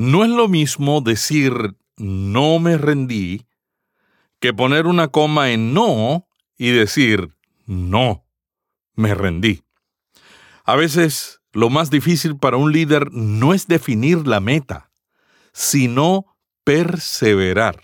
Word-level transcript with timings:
No 0.00 0.24
es 0.24 0.30
lo 0.30 0.48
mismo 0.48 1.02
decir 1.02 1.76
no 1.98 2.58
me 2.58 2.78
rendí 2.78 3.46
que 4.38 4.54
poner 4.54 4.86
una 4.86 5.08
coma 5.08 5.50
en 5.50 5.74
no 5.74 6.26
y 6.56 6.70
decir 6.70 7.36
no 7.66 8.24
me 8.94 9.14
rendí. 9.14 9.62
A 10.64 10.74
veces 10.74 11.42
lo 11.52 11.68
más 11.68 11.90
difícil 11.90 12.38
para 12.38 12.56
un 12.56 12.72
líder 12.72 13.12
no 13.12 13.52
es 13.52 13.66
definir 13.66 14.26
la 14.26 14.40
meta, 14.40 14.90
sino 15.52 16.34
perseverar. 16.64 17.82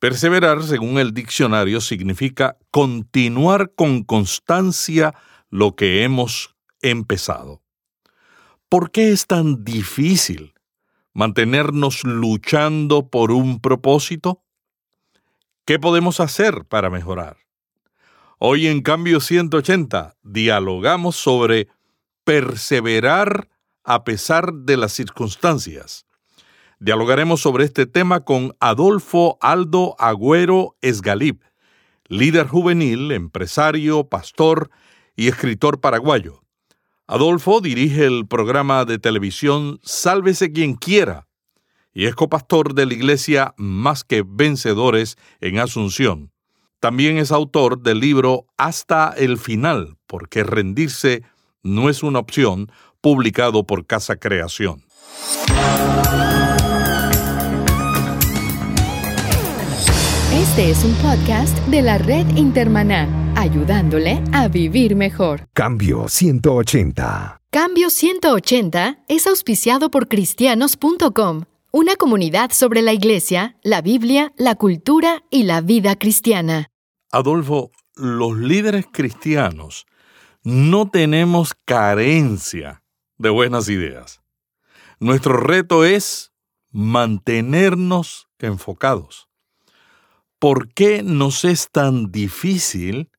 Perseverar, 0.00 0.62
según 0.64 0.98
el 0.98 1.14
diccionario, 1.14 1.80
significa 1.80 2.58
continuar 2.70 3.72
con 3.74 4.04
constancia 4.04 5.14
lo 5.48 5.76
que 5.76 6.04
hemos 6.04 6.56
empezado. 6.82 7.62
¿Por 8.68 8.90
qué 8.90 9.12
es 9.12 9.26
tan 9.26 9.64
difícil 9.64 10.52
mantenernos 11.12 12.04
luchando 12.04 13.08
por 13.08 13.32
un 13.32 13.60
propósito? 13.60 14.42
¿Qué 15.64 15.78
podemos 15.78 16.20
hacer 16.20 16.64
para 16.66 16.90
mejorar? 16.90 17.36
Hoy 18.38 18.66
en 18.66 18.80
Cambio 18.82 19.20
180 19.20 20.16
dialogamos 20.22 21.16
sobre 21.16 21.68
perseverar 22.24 23.48
a 23.84 24.04
pesar 24.04 24.52
de 24.52 24.76
las 24.76 24.92
circunstancias. 24.92 26.06
Dialogaremos 26.78 27.42
sobre 27.42 27.64
este 27.64 27.86
tema 27.86 28.24
con 28.24 28.56
Adolfo 28.58 29.36
Aldo 29.42 29.96
Agüero 29.98 30.76
Esgalip, 30.80 31.42
líder 32.08 32.46
juvenil, 32.46 33.12
empresario, 33.12 34.08
pastor 34.08 34.70
y 35.14 35.28
escritor 35.28 35.80
paraguayo. 35.80 36.42
Adolfo 37.12 37.60
dirige 37.60 38.06
el 38.06 38.28
programa 38.28 38.84
de 38.84 39.00
televisión 39.00 39.80
Sálvese 39.82 40.52
quien 40.52 40.74
quiera 40.74 41.26
y 41.92 42.06
es 42.06 42.14
copastor 42.14 42.72
de 42.72 42.86
la 42.86 42.94
iglesia 42.94 43.52
Más 43.56 44.04
que 44.04 44.22
Vencedores 44.24 45.18
en 45.40 45.58
Asunción. 45.58 46.30
También 46.78 47.18
es 47.18 47.32
autor 47.32 47.82
del 47.82 47.98
libro 47.98 48.46
Hasta 48.56 49.12
el 49.16 49.38
final, 49.38 49.96
porque 50.06 50.44
rendirse 50.44 51.24
no 51.64 51.90
es 51.90 52.04
una 52.04 52.20
opción, 52.20 52.70
publicado 53.00 53.66
por 53.66 53.86
Casa 53.86 54.14
Creación. 54.14 54.84
Este 60.32 60.70
es 60.70 60.84
un 60.84 60.94
podcast 61.02 61.58
de 61.66 61.82
la 61.82 61.98
red 61.98 62.36
Intermaná 62.36 63.29
ayudándole 63.40 64.22
a 64.32 64.48
vivir 64.48 64.94
mejor. 64.94 65.48
Cambio 65.54 66.08
180. 66.08 67.40
Cambio 67.50 67.88
180 67.88 69.04
es 69.08 69.26
auspiciado 69.26 69.90
por 69.90 70.08
cristianos.com, 70.08 71.44
una 71.72 71.96
comunidad 71.96 72.50
sobre 72.52 72.82
la 72.82 72.92
iglesia, 72.92 73.56
la 73.62 73.80
Biblia, 73.80 74.32
la 74.36 74.56
cultura 74.56 75.24
y 75.30 75.44
la 75.44 75.62
vida 75.62 75.96
cristiana. 75.96 76.70
Adolfo, 77.10 77.70
los 77.94 78.36
líderes 78.36 78.84
cristianos 78.92 79.86
no 80.44 80.90
tenemos 80.90 81.54
carencia 81.64 82.82
de 83.16 83.30
buenas 83.30 83.68
ideas. 83.68 84.20
Nuestro 84.98 85.38
reto 85.38 85.84
es 85.86 86.32
mantenernos 86.70 88.28
enfocados. 88.38 89.28
¿Por 90.38 90.72
qué 90.72 91.02
nos 91.02 91.44
es 91.44 91.70
tan 91.70 92.12
difícil 92.12 93.09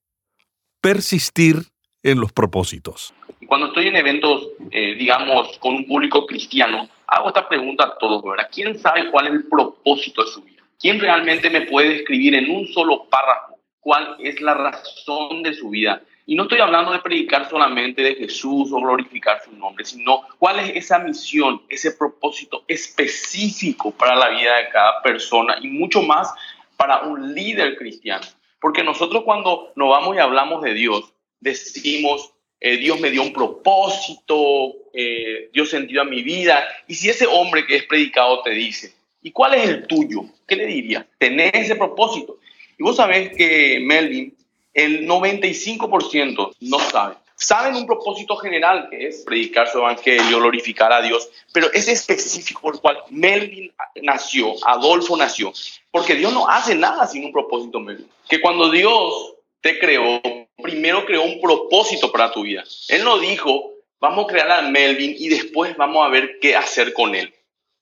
persistir 0.82 1.58
en 2.04 2.20
los 2.20 2.34
propósitos. 2.34 3.14
Cuando 3.48 3.68
estoy 3.68 3.88
en 3.88 3.96
eventos, 3.96 4.48
eh, 4.72 4.96
digamos, 4.96 5.58
con 5.60 5.76
un 5.76 5.86
público 5.86 6.26
cristiano, 6.26 6.90
hago 7.08 7.28
esta 7.28 7.48
pregunta 7.48 7.86
a 7.86 7.98
todos, 7.98 8.24
¿verdad? 8.24 8.50
¿Quién 8.52 8.78
sabe 8.80 9.12
cuál 9.12 9.28
es 9.28 9.34
el 9.34 9.48
propósito 9.48 10.24
de 10.24 10.31
su 10.31 10.41
vida? 10.41 10.64
¿Quién 10.80 11.00
realmente 11.00 11.50
me 11.50 11.62
puede 11.62 11.90
describir 11.90 12.34
en 12.34 12.50
un 12.50 12.68
solo 12.68 13.06
párrafo 13.09 13.59
cuál 13.80 14.16
es 14.20 14.41
la 14.41 14.56
razón 14.56 15.44
de 15.44 15.53
su 15.53 15.70
vida? 15.70 16.02
Y 16.25 16.36
no 16.36 16.44
estoy 16.44 16.59
hablando 16.59 16.91
de 16.91 17.00
predicar 17.00 17.50
solamente 17.50 18.02
de 18.02 18.16
Jesús 18.16 18.72
o 18.72 18.78
glorificar 18.78 19.41
su 19.44 19.52
nombre, 19.52 19.84
sino 19.86 20.22
cuál 20.40 20.59
es 20.59 20.75
esa 20.75 21.00
misión, 21.00 21.62
ese 21.70 21.91
propósito 21.91 22.64
específico 22.68 23.91
para 23.91 24.16
la 24.16 24.30
vida 24.30 24.56
de 24.58 24.70
cada 24.70 25.02
persona 25.02 25.58
y 25.62 25.68
mucho 25.68 26.02
más 26.02 26.34
para 26.78 27.02
un 27.02 27.36
líder 27.36 27.75
cristiano. 27.75 28.25
Porque 28.61 28.83
nosotros 28.83 29.23
cuando 29.23 29.73
nos 29.75 29.89
vamos 29.89 30.16
y 30.16 30.19
hablamos 30.19 30.61
de 30.61 30.75
Dios, 30.75 31.11
decimos, 31.39 32.31
eh, 32.59 32.77
Dios 32.77 32.99
me 32.99 33.09
dio 33.09 33.23
un 33.23 33.33
propósito, 33.33 34.75
eh, 34.94 35.49
dio 35.51 35.66
sentido 35.66 36.03
a 36.03 36.05
mi 36.05 36.22
vida. 36.22 36.63
Y 36.88 36.94
si 36.94 37.09
ese 37.09 37.25
hombre 37.25 37.66
que 37.66 37.77
es 37.77 37.83
predicado 37.83 38.44
te 38.44 38.51
dice, 38.51 38.94
¿y 39.23 39.31
cuál 39.31 39.55
es 39.55 39.67
el 39.67 39.88
tuyo? 39.88 40.25
¿Qué 40.47 40.55
le 40.55 40.67
diría? 40.67 41.07
Tener 41.17 41.55
ese 41.55 41.75
propósito. 41.75 42.38
Y 42.77 42.83
vos 42.83 42.95
sabés 42.95 43.35
que 43.35 43.79
Melvin, 43.81 44.35
el 44.75 45.07
95% 45.07 46.55
no 46.61 46.79
sabe. 46.79 47.16
Saben 47.41 47.75
un 47.75 47.88
propósito 47.88 48.38
general 48.38 48.88
que 48.91 49.07
es 49.07 49.24
predicar 49.25 49.68
su 49.68 49.79
evangelio, 49.79 50.38
glorificar 50.38 50.94
a 50.94 51.02
Dios, 51.02 51.28
pero 51.52 51.74
ese 51.74 51.91
específico 51.91 52.62
por 52.62 52.75
el 52.75 52.81
cual 52.81 53.00
Melvin 53.09 53.74
nació, 54.03 54.53
Adolfo 54.63 55.18
nació, 55.18 55.52
porque 55.90 56.13
Dios 56.13 56.31
no 56.31 56.47
hace 56.47 56.75
nada 56.75 57.07
sin 57.07 57.25
un 57.25 57.31
propósito, 57.31 57.79
Melvin. 57.79 58.07
Que 58.29 58.40
cuando 58.40 58.69
Dios 58.69 59.34
te 59.59 59.79
creó, 59.79 60.22
primero 60.62 61.03
creó 61.03 61.24
un 61.24 61.41
propósito 61.41 62.12
para 62.12 62.31
tu 62.31 62.44
vida. 62.44 62.63
Él 62.90 63.03
no 63.03 63.18
dijo, 63.18 63.72
vamos 64.00 64.25
a 64.25 64.28
crear 64.28 64.52
a 64.52 64.62
Melvin 64.62 65.16
y 65.18 65.29
después 65.29 65.75
vamos 65.75 66.06
a 66.06 66.09
ver 66.09 66.38
qué 66.40 66.56
hacer 66.56 66.94
con 66.94 67.16
él, 67.16 67.34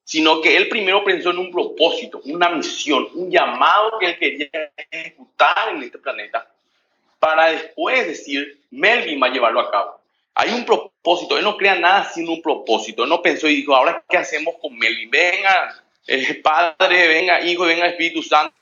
sino 0.05 0.39
que 0.39 0.55
él 0.55 0.69
primero 0.69 1.03
pensó 1.03 1.31
en 1.31 1.37
un 1.37 1.51
propósito, 1.51 2.21
una 2.23 2.47
misión, 2.47 3.09
un 3.13 3.29
llamado 3.29 3.99
que 3.99 4.05
él 4.05 4.17
quería 4.17 4.71
ejecutar 4.89 5.75
en 5.75 5.83
este 5.83 5.97
planeta 5.97 6.49
para 7.19 7.51
después 7.51 8.07
decir, 8.07 8.58
Melvin 8.71 9.21
va 9.21 9.27
a 9.27 9.31
llevarlo 9.31 9.59
a 9.59 9.71
cabo. 9.71 9.99
Hay 10.35 10.51
un 10.51 10.65
propósito, 10.65 11.37
él 11.37 11.43
no 11.43 11.57
crea 11.57 11.75
nada 11.75 12.09
sin 12.09 12.29
un 12.29 12.41
propósito. 12.41 13.03
Él 13.03 13.09
no 13.09 13.21
pensó 13.21 13.47
y 13.47 13.55
dijo, 13.55 13.75
ahora, 13.75 14.03
¿qué 14.07 14.17
hacemos 14.17 14.55
con 14.61 14.77
Melvin? 14.77 15.09
Venga, 15.09 15.83
eh, 16.07 16.35
Padre, 16.35 17.07
venga, 17.07 17.41
Hijo, 17.41 17.65
venga, 17.65 17.87
Espíritu 17.87 18.23
Santo, 18.23 18.53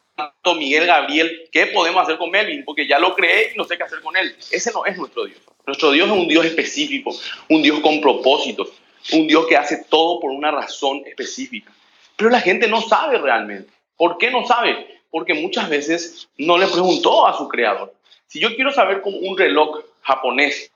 Miguel, 0.56 0.88
Gabriel, 0.88 1.48
¿qué 1.52 1.68
podemos 1.68 2.02
hacer 2.04 2.18
con 2.18 2.32
Melvin? 2.32 2.66
Porque 2.66 2.88
ya 2.88 3.00
lo 3.00 3.14
creé 3.16 3.52
y 3.54 3.58
no 3.58 3.64
sé 3.64 3.78
qué 3.78 3.84
hacer 3.84 4.02
con 4.02 4.18
él. 4.18 4.36
Ese 4.52 4.72
no 4.72 4.86
es 4.86 4.98
nuestro 4.98 5.26
Dios. 5.26 5.40
Nuestro 5.66 5.92
Dios 5.92 6.08
es 6.08 6.14
un 6.14 6.28
Dios 6.28 6.46
específico, 6.46 7.14
un 7.50 7.62
Dios 7.62 7.80
con 7.82 8.02
propósitos, 8.02 8.70
un 9.12 9.28
Dios 9.28 9.46
que 9.48 9.58
hace 9.58 9.86
todo 9.90 10.20
por 10.20 10.32
una 10.32 10.50
razón 10.50 11.04
específica. 11.06 11.72
Pero 12.16 12.30
la 12.30 12.42
gente 12.42 12.68
no 12.68 12.82
sabe 12.82 13.18
realmente. 13.20 13.72
¿Por 13.96 14.18
qué 14.18 14.32
no 14.32 14.48
sabe? 14.48 15.02
Porque 15.12 15.34
muchas 15.34 15.70
veces 15.70 16.28
no 16.38 16.58
le 16.58 16.68
preguntó 16.68 17.28
a 17.28 17.38
su 17.38 17.48
creador. 17.48 17.94
Si 18.28 18.40
yo 18.40 18.56
quiero 18.56 18.72
saber 18.72 19.02
cómo 19.02 19.18
un 19.18 19.38
reloj 19.38 19.84
japonés, 20.08 20.72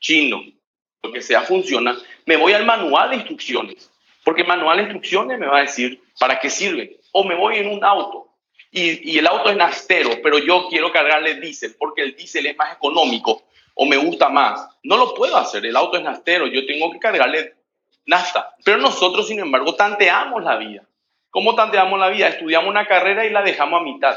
chino, 0.00 0.42
lo 1.02 1.12
que 1.12 1.20
sea, 1.20 1.42
funciona, 1.42 1.98
me 2.24 2.36
voy 2.36 2.54
al 2.54 2.64
manual 2.64 3.10
de 3.10 3.16
instrucciones, 3.16 3.90
porque 4.24 4.42
el 4.42 4.48
manual 4.48 4.78
de 4.78 4.84
instrucciones 4.84 5.38
me 5.38 5.46
va 5.46 5.58
a 5.58 5.62
decir 5.62 6.02
para 6.18 6.40
qué 6.40 6.48
sirve. 6.48 6.98
O 7.12 7.24
me 7.24 7.34
voy 7.34 7.56
en 7.56 7.68
un 7.68 7.84
auto 7.84 8.28
y, 8.70 9.18
el 9.18 9.26
auto 9.26 9.50
es 9.50 9.56
nastero, 9.56 10.10
pero 10.22 10.38
yo 10.38 10.68
quiero 10.68 10.92
cargarle 10.92 11.34
diésel 11.34 11.74
porque 11.78 12.02
el 12.02 12.14
diésel 12.14 12.46
es 12.46 12.56
más 12.56 12.74
económico 12.74 13.42
o 13.74 13.84
me 13.84 13.96
gusta 13.96 14.28
más. 14.28 14.66
No 14.82 14.96
lo 14.96 15.12
puedo 15.14 15.36
hacer, 15.36 15.66
el 15.66 15.76
auto 15.76 15.98
es 15.98 16.02
nastero, 16.02 16.46
yo 16.46 16.64
tengo 16.66 16.90
que 16.90 16.98
cargarle 16.98 17.54
nafta. 18.06 18.54
Pero 18.64 18.78
nosotros, 18.78 19.26
sin 19.28 19.40
embargo, 19.40 19.74
tanteamos 19.74 20.42
la 20.42 20.56
vida. 20.56 20.84
¿Cómo 21.30 21.54
tanteamos 21.54 21.98
la 21.98 22.08
vida? 22.08 22.28
Estudiamos 22.28 22.70
una 22.70 22.86
carrera 22.86 23.26
y 23.26 23.30
la 23.30 23.42
dejamos 23.42 23.80
a 23.80 23.84
mitad. 23.84 24.16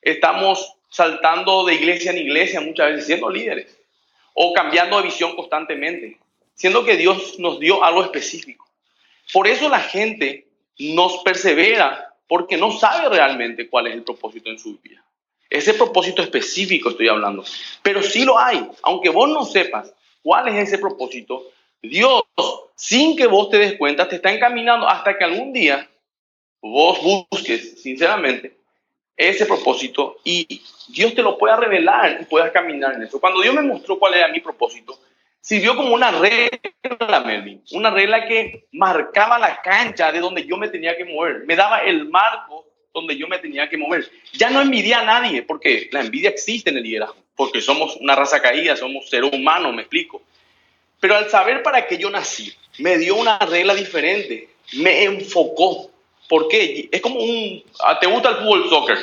Estamos 0.00 0.76
saltando 0.92 1.64
de 1.64 1.74
iglesia 1.74 2.10
en 2.10 2.18
iglesia, 2.18 2.60
muchas 2.60 2.90
veces 2.90 3.06
siendo 3.06 3.30
líderes, 3.30 3.78
o 4.34 4.52
cambiando 4.52 4.98
de 4.98 5.04
visión 5.04 5.34
constantemente, 5.34 6.18
siendo 6.54 6.84
que 6.84 6.96
Dios 6.96 7.38
nos 7.38 7.58
dio 7.58 7.82
algo 7.82 8.02
específico. 8.02 8.66
Por 9.32 9.48
eso 9.48 9.68
la 9.70 9.80
gente 9.80 10.46
nos 10.78 11.22
persevera, 11.22 12.14
porque 12.28 12.58
no 12.58 12.70
sabe 12.72 13.08
realmente 13.08 13.68
cuál 13.68 13.86
es 13.86 13.94
el 13.94 14.02
propósito 14.02 14.50
en 14.50 14.58
su 14.58 14.78
vida. 14.78 15.02
Ese 15.48 15.74
propósito 15.74 16.22
específico 16.22 16.90
estoy 16.90 17.08
hablando, 17.08 17.42
pero 17.82 18.02
sí 18.02 18.24
lo 18.24 18.38
hay, 18.38 18.66
aunque 18.82 19.08
vos 19.08 19.28
no 19.30 19.44
sepas 19.44 19.94
cuál 20.22 20.48
es 20.48 20.68
ese 20.68 20.78
propósito, 20.78 21.46
Dios, 21.80 22.22
sin 22.76 23.16
que 23.16 23.26
vos 23.26 23.48
te 23.48 23.58
des 23.58 23.76
cuenta, 23.78 24.08
te 24.08 24.16
está 24.16 24.30
encaminando 24.30 24.86
hasta 24.86 25.16
que 25.16 25.24
algún 25.24 25.52
día 25.52 25.88
vos 26.60 26.98
busques, 27.02 27.82
sinceramente, 27.82 28.61
ese 29.16 29.46
propósito 29.46 30.18
y 30.24 30.62
Dios 30.88 31.14
te 31.14 31.22
lo 31.22 31.38
pueda 31.38 31.56
revelar 31.56 32.18
y 32.20 32.24
puedas 32.24 32.50
caminar 32.50 32.94
en 32.94 33.02
eso. 33.02 33.20
Cuando 33.20 33.40
Dios 33.40 33.54
me 33.54 33.62
mostró 33.62 33.98
cuál 33.98 34.14
era 34.14 34.28
mi 34.28 34.40
propósito, 34.40 34.98
sirvió 35.40 35.76
como 35.76 35.94
una 35.94 36.10
regla, 36.10 37.20
Melvin, 37.24 37.62
una 37.72 37.90
regla 37.90 38.26
que 38.26 38.66
marcaba 38.72 39.38
la 39.38 39.60
cancha 39.62 40.12
de 40.12 40.20
donde 40.20 40.46
yo 40.46 40.56
me 40.56 40.68
tenía 40.68 40.96
que 40.96 41.04
mover, 41.04 41.44
me 41.46 41.56
daba 41.56 41.80
el 41.80 42.08
marco 42.08 42.66
donde 42.94 43.16
yo 43.16 43.26
me 43.28 43.38
tenía 43.38 43.68
que 43.68 43.78
mover. 43.78 44.10
Ya 44.32 44.50
no 44.50 44.60
envidia 44.60 45.00
a 45.00 45.04
nadie, 45.04 45.42
porque 45.42 45.88
la 45.92 46.00
envidia 46.00 46.30
existe 46.30 46.70
en 46.70 46.76
el 46.76 46.82
liderazgo, 46.82 47.16
porque 47.36 47.60
somos 47.60 47.96
una 47.96 48.14
raza 48.14 48.40
caída, 48.40 48.76
somos 48.76 49.08
seres 49.08 49.32
humanos, 49.32 49.74
me 49.74 49.82
explico. 49.82 50.22
Pero 51.00 51.16
al 51.16 51.30
saber 51.30 51.62
para 51.62 51.86
qué 51.86 51.98
yo 51.98 52.10
nací, 52.10 52.52
me 52.78 52.98
dio 52.98 53.16
una 53.16 53.38
regla 53.38 53.74
diferente 53.74 54.52
me 54.74 55.04
enfocó. 55.04 55.90
¿Por 56.32 56.48
qué? 56.48 56.88
Es 56.90 57.02
como 57.02 57.20
un... 57.20 57.62
ah, 57.84 57.98
¿Te 58.00 58.06
gusta 58.06 58.30
el 58.30 58.36
fútbol 58.36 58.66
soccer? 58.70 58.98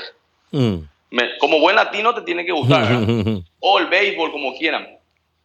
Mm. 0.49 0.77
Me- 1.11 1.37
como 1.37 1.59
buen 1.59 1.75
latino 1.75 2.15
te 2.15 2.23
tiene 2.23 2.43
que 2.43 2.51
gustar, 2.51 2.81
¿verdad? 2.89 3.41
o 3.59 3.77
el 3.77 3.85
béisbol, 3.85 4.31
como 4.31 4.57
quieran. 4.57 4.87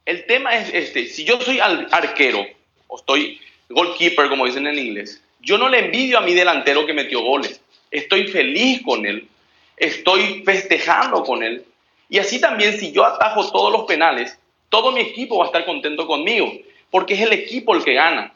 El 0.06 0.24
tema 0.24 0.56
es 0.56 0.72
este, 0.72 1.06
si 1.08 1.24
yo 1.24 1.38
soy 1.42 1.60
al- 1.60 1.86
arquero, 1.90 2.42
o 2.86 2.96
estoy 2.96 3.38
goalkeeper, 3.68 4.30
como 4.30 4.46
dicen 4.46 4.66
en 4.66 4.78
inglés, 4.78 5.22
yo 5.42 5.58
no 5.58 5.68
le 5.68 5.80
envidio 5.80 6.16
a 6.16 6.22
mi 6.22 6.32
delantero 6.32 6.86
que 6.86 6.94
metió 6.94 7.20
goles. 7.20 7.60
Estoy 7.90 8.28
feliz 8.28 8.80
con 8.82 9.04
él, 9.04 9.28
estoy 9.76 10.42
festejando 10.42 11.22
con 11.22 11.42
él. 11.42 11.64
Y 12.08 12.18
así 12.18 12.40
también, 12.40 12.78
si 12.80 12.92
yo 12.92 13.04
atajo 13.04 13.50
todos 13.52 13.70
los 13.70 13.82
penales, 13.84 14.38
todo 14.70 14.90
mi 14.90 15.02
equipo 15.02 15.36
va 15.36 15.44
a 15.44 15.48
estar 15.48 15.66
contento 15.66 16.06
conmigo, 16.06 16.50
porque 16.90 17.12
es 17.12 17.20
el 17.20 17.34
equipo 17.34 17.74
el 17.74 17.84
que 17.84 17.92
gana. 17.92 18.32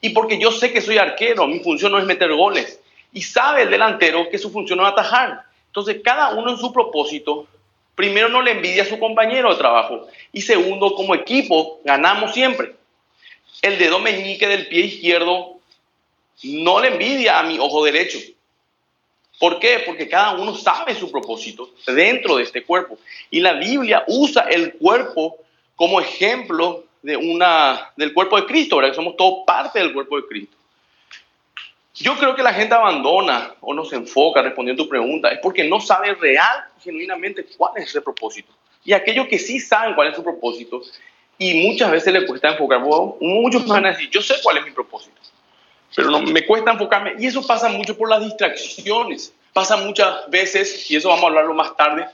Y 0.00 0.10
porque 0.10 0.38
yo 0.38 0.52
sé 0.52 0.72
que 0.72 0.80
soy 0.80 0.98
arquero, 0.98 1.48
mi 1.48 1.58
función 1.58 1.90
no 1.90 1.98
es 1.98 2.04
meter 2.04 2.32
goles. 2.32 2.78
Y 3.12 3.22
sabe 3.22 3.62
el 3.62 3.70
delantero 3.70 4.28
que 4.30 4.38
su 4.38 4.50
función 4.50 4.80
es 4.80 4.86
atajar. 4.86 5.44
Entonces, 5.66 6.00
cada 6.02 6.30
uno 6.30 6.50
en 6.50 6.58
su 6.58 6.72
propósito, 6.72 7.46
primero 7.94 8.28
no 8.28 8.42
le 8.42 8.52
envidia 8.52 8.82
a 8.82 8.86
su 8.86 8.98
compañero 8.98 9.50
de 9.50 9.56
trabajo. 9.56 10.06
Y 10.32 10.42
segundo, 10.42 10.94
como 10.94 11.14
equipo, 11.14 11.80
ganamos 11.84 12.32
siempre. 12.32 12.74
El 13.60 13.78
dedo 13.78 13.98
meñique 13.98 14.46
del 14.46 14.66
pie 14.66 14.86
izquierdo 14.86 15.58
no 16.42 16.80
le 16.80 16.88
envidia 16.88 17.38
a 17.38 17.42
mi 17.42 17.58
ojo 17.58 17.84
derecho. 17.84 18.18
¿Por 19.38 19.58
qué? 19.58 19.82
Porque 19.84 20.08
cada 20.08 20.32
uno 20.32 20.54
sabe 20.54 20.94
su 20.94 21.10
propósito 21.10 21.70
dentro 21.86 22.36
de 22.36 22.44
este 22.44 22.62
cuerpo. 22.62 22.98
Y 23.30 23.40
la 23.40 23.54
Biblia 23.54 24.04
usa 24.06 24.42
el 24.42 24.74
cuerpo 24.74 25.36
como 25.74 26.00
ejemplo 26.00 26.84
de 27.02 27.16
una, 27.16 27.92
del 27.96 28.14
cuerpo 28.14 28.40
de 28.40 28.46
Cristo, 28.46 28.76
¿verdad? 28.76 28.90
Que 28.90 28.96
somos 28.96 29.16
todos 29.16 29.44
parte 29.44 29.78
del 29.80 29.92
cuerpo 29.92 30.16
de 30.16 30.26
Cristo. 30.28 30.56
Yo 31.94 32.16
creo 32.16 32.34
que 32.34 32.42
la 32.42 32.54
gente 32.54 32.74
abandona 32.74 33.54
o 33.60 33.74
no 33.74 33.84
se 33.84 33.96
enfoca 33.96 34.40
respondiendo 34.42 34.84
tu 34.84 34.88
pregunta 34.88 35.30
es 35.30 35.38
porque 35.40 35.64
no 35.64 35.80
sabe 35.80 36.14
real, 36.14 36.64
genuinamente, 36.82 37.46
cuál 37.56 37.72
es 37.76 37.88
ese 37.88 38.00
propósito. 38.00 38.52
Y 38.84 38.92
aquellos 38.92 39.28
que 39.28 39.38
sí 39.38 39.60
saben 39.60 39.94
cuál 39.94 40.08
es 40.08 40.16
su 40.16 40.22
propósito 40.22 40.82
y 41.38 41.66
muchas 41.68 41.90
veces 41.90 42.12
les 42.12 42.24
cuesta 42.24 42.50
enfocar, 42.50 42.80
muchos 42.80 43.66
van 43.66 43.86
a 43.86 43.90
decir, 43.90 44.08
yo 44.10 44.22
sé 44.22 44.36
cuál 44.42 44.58
es 44.58 44.64
mi 44.64 44.70
propósito, 44.70 45.20
pero 45.94 46.10
no, 46.10 46.20
me 46.20 46.46
cuesta 46.46 46.72
enfocarme. 46.72 47.14
Y 47.18 47.26
eso 47.26 47.46
pasa 47.46 47.68
mucho 47.68 47.96
por 47.96 48.08
las 48.08 48.22
distracciones. 48.22 49.34
Pasa 49.52 49.76
muchas 49.76 50.30
veces, 50.30 50.90
y 50.90 50.96
eso 50.96 51.10
vamos 51.10 51.24
a 51.24 51.26
hablarlo 51.28 51.52
más 51.52 51.76
tarde, 51.76 52.06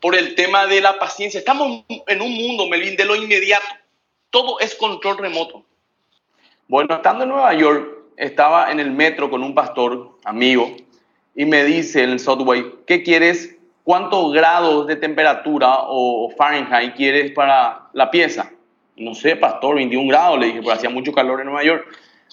por 0.00 0.14
el 0.14 0.34
tema 0.34 0.66
de 0.66 0.82
la 0.82 0.98
paciencia. 0.98 1.38
Estamos 1.38 1.84
en 1.88 2.20
un 2.20 2.32
mundo, 2.32 2.66
Melvin, 2.66 2.96
de 2.96 3.06
lo 3.06 3.16
inmediato. 3.16 3.64
Todo 4.28 4.60
es 4.60 4.74
control 4.74 5.16
remoto. 5.16 5.64
Bueno, 6.68 6.94
estando 6.94 7.24
en 7.24 7.30
Nueva 7.30 7.54
York, 7.54 7.93
estaba 8.16 8.70
en 8.70 8.80
el 8.80 8.90
metro 8.90 9.30
con 9.30 9.42
un 9.42 9.54
pastor 9.54 10.18
amigo 10.24 10.74
y 11.34 11.44
me 11.44 11.64
dice 11.64 12.04
el 12.04 12.20
subway, 12.20 12.64
¿qué 12.86 13.02
quieres? 13.02 13.56
¿Cuántos 13.82 14.32
grados 14.32 14.86
de 14.86 14.96
temperatura 14.96 15.76
o 15.88 16.30
Fahrenheit 16.30 16.94
quieres 16.94 17.32
para 17.32 17.88
la 17.92 18.10
pieza? 18.10 18.50
No 18.96 19.14
sé, 19.14 19.36
pastor, 19.36 19.74
21 19.76 20.08
grados, 20.08 20.38
le 20.38 20.46
dije, 20.46 20.62
porque 20.62 20.78
hacía 20.78 20.90
mucho 20.90 21.12
calor 21.12 21.40
en 21.40 21.46
Nueva 21.46 21.64
York. 21.64 21.84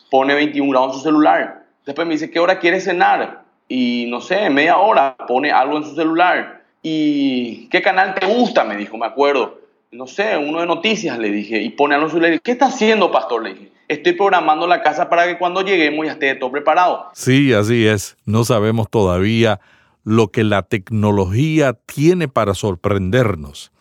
Pone 0.09 0.35
21 0.35 0.69
grados 0.69 0.93
en 0.93 0.97
su 0.99 1.03
celular. 1.03 1.63
Después 1.85 2.07
me 2.07 2.13
dice, 2.13 2.29
¿qué 2.29 2.39
hora 2.39 2.59
quieres 2.59 2.83
cenar? 2.83 3.41
Y 3.67 4.05
no 4.09 4.21
sé, 4.21 4.49
media 4.49 4.77
hora, 4.77 5.15
pone 5.27 5.51
algo 5.51 5.77
en 5.77 5.83
su 5.83 5.95
celular. 5.95 6.61
¿Y 6.83 7.67
qué 7.69 7.81
canal 7.81 8.13
te 8.13 8.25
gusta? 8.27 8.63
Me 8.63 8.75
dijo, 8.75 8.97
me 8.97 9.07
acuerdo. 9.07 9.59
No 9.91 10.07
sé, 10.07 10.37
uno 10.37 10.59
de 10.59 10.67
noticias, 10.67 11.17
le 11.17 11.29
dije. 11.29 11.61
Y 11.61 11.69
pone 11.69 11.95
algo 11.95 12.07
en 12.07 12.11
su 12.11 12.17
celular. 12.17 12.41
¿Qué 12.41 12.51
está 12.51 12.67
haciendo, 12.67 13.11
pastor? 13.11 13.43
Le 13.43 13.53
dije. 13.53 13.70
Estoy 13.91 14.13
programando 14.13 14.67
la 14.67 14.81
casa 14.81 15.09
para 15.09 15.27
que 15.27 15.37
cuando 15.37 15.63
lleguemos 15.63 16.05
ya 16.05 16.13
esté 16.13 16.33
todo 16.35 16.49
preparado. 16.49 17.09
Sí, 17.11 17.51
así 17.51 17.85
es. 17.85 18.15
No 18.25 18.45
sabemos 18.45 18.89
todavía 18.89 19.59
lo 20.05 20.29
que 20.29 20.45
la 20.45 20.61
tecnología 20.61 21.73
tiene 21.73 22.29
para 22.29 22.53
sorprendernos. 22.53 23.73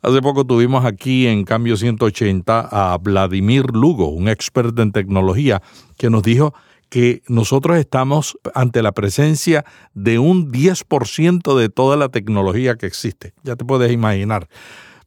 Hace 0.00 0.22
poco 0.22 0.46
tuvimos 0.46 0.86
aquí 0.86 1.26
en 1.26 1.44
Cambio 1.44 1.76
180 1.76 2.66
a 2.70 2.96
Vladimir 2.96 3.66
Lugo, 3.74 4.08
un 4.08 4.28
experto 4.28 4.80
en 4.80 4.90
tecnología, 4.90 5.60
que 5.98 6.08
nos 6.08 6.22
dijo 6.22 6.54
que 6.88 7.20
nosotros 7.28 7.76
estamos 7.76 8.38
ante 8.54 8.80
la 8.80 8.92
presencia 8.92 9.66
de 9.92 10.18
un 10.18 10.50
10% 10.50 11.58
de 11.58 11.68
toda 11.68 11.98
la 11.98 12.08
tecnología 12.08 12.76
que 12.76 12.86
existe. 12.86 13.34
Ya 13.42 13.54
te 13.54 13.66
puedes 13.66 13.92
imaginar. 13.92 14.48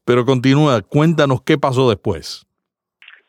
Pero 0.05 0.23
continúa, 0.23 0.83
cuéntanos 0.83 1.41
qué 1.41 1.57
pasó 1.57 1.89
después. 1.89 2.45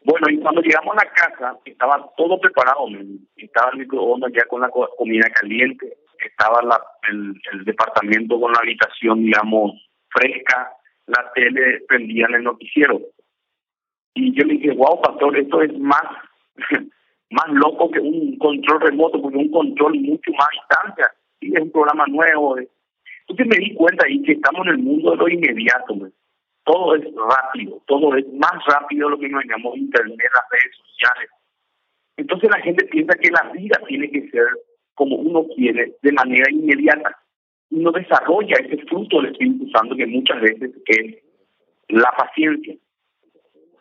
Bueno, 0.05 0.29
y 0.31 0.39
cuando 0.41 0.61
llegamos 0.63 0.97
a 0.97 1.05
la 1.05 1.11
casa, 1.13 1.59
estaba 1.65 2.11
todo 2.17 2.41
preparado. 2.41 2.87
Estaba 3.37 3.71
el 3.73 3.79
microondas 3.79 4.33
ya 4.33 4.45
con 4.47 4.61
la 4.61 4.69
co- 4.69 4.91
comida 4.99 5.29
caliente, 5.31 5.97
estaba 6.25 6.61
la- 6.63 6.83
el, 7.09 7.65
departamento 7.65 8.41
con 8.41 8.53
la 8.53 8.59
habitación, 8.61 9.23
digamos, 9.23 9.73
fresca, 10.09 10.73
la 11.07 11.31
tele 11.35 11.81
prendía 11.89 12.27
en 12.29 12.35
el 12.37 12.43
noticiero. 12.45 13.01
Y 14.15 14.35
yo 14.35 14.45
le 14.45 14.55
dije, 14.55 14.73
wow, 14.73 15.01
pastor, 15.01 15.37
esto 15.39 15.63
es 15.63 15.79
más, 15.79 16.03
más 17.31 17.49
loco 17.49 17.91
que 17.91 18.01
un 18.01 18.37
control 18.39 18.81
remoto, 18.81 19.23
porque 19.23 19.39
un 19.39 19.51
control 19.51 19.95
mucho 20.01 20.33
más 20.33 20.49
distancia. 20.53 21.13
Y 21.41 21.55
es 21.57 21.63
un 21.63 21.71
programa 21.71 22.05
nuevo. 22.09 22.59
eh. 22.59 22.69
Entonces 23.29 23.47
me 23.47 23.65
di 23.65 23.75
cuenta 23.75 24.05
ahí 24.07 24.21
que 24.23 24.33
estamos 24.33 24.67
en 24.67 24.73
el 24.75 24.79
mundo 24.79 25.13
de 25.13 25.17
lo 25.17 25.29
inmediato. 25.29 25.95
Todo 26.65 26.95
es 26.95 27.05
rápido, 27.15 27.83
todo 27.87 28.17
es 28.17 28.27
más 28.35 28.53
rápido 28.67 29.09
de 29.09 29.11
lo 29.13 29.19
que 29.19 29.29
nos 29.29 29.45
llamamos 29.45 29.77
internet, 29.77 30.19
las 30.19 30.45
redes 30.51 30.77
sociales. 30.77 31.31
Entonces 32.17 32.51
la 32.51 32.61
gente 32.61 32.85
piensa 32.87 33.15
que 33.15 33.31
la 33.31 33.51
vida 33.53 33.81
tiene 33.89 34.11
que 34.11 34.31
ser 34.31 34.47
como 34.95 35.17
uno 35.17 35.47
quiere, 35.57 35.97
de 36.03 36.13
manera 36.13 36.51
inmediata. 36.51 37.19
Y 37.71 37.77
no 37.77 37.91
desarrolla 37.91 38.57
ese 38.59 38.77
fruto 38.85 39.21
del 39.21 39.33
Espíritu 39.33 39.69
Santo 39.71 39.97
que 39.97 40.07
muchas 40.07 40.41
veces 40.41 40.71
es 40.87 41.17
la 41.89 42.13
paciencia. 42.17 42.77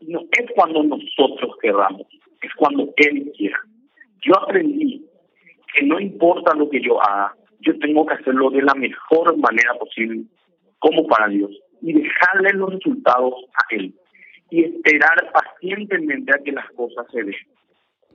No 0.01 0.21
es 0.31 0.51
cuando 0.55 0.81
nosotros 0.83 1.55
queramos, 1.61 2.07
es 2.41 2.53
cuando 2.55 2.91
Él 2.95 3.31
quiera. 3.37 3.59
Yo 4.21 4.39
aprendí 4.39 5.05
que 5.75 5.85
no 5.85 5.99
importa 5.99 6.55
lo 6.55 6.69
que 6.69 6.81
yo 6.81 7.01
haga, 7.01 7.35
yo 7.59 7.77
tengo 7.79 8.05
que 8.05 8.15
hacerlo 8.15 8.49
de 8.49 8.63
la 8.63 8.73
mejor 8.73 9.37
manera 9.37 9.73
posible, 9.75 10.23
como 10.79 11.05
para 11.05 11.27
Dios 11.27 11.51
y 11.81 11.93
dejarle 11.93 12.53
los 12.53 12.73
resultados 12.73 13.33
a 13.55 13.75
él 13.75 13.93
y 14.49 14.63
esperar 14.63 15.31
pacientemente 15.31 16.31
a 16.33 16.43
que 16.43 16.51
las 16.51 16.69
cosas 16.71 17.05
se 17.11 17.23
den. 17.23 17.35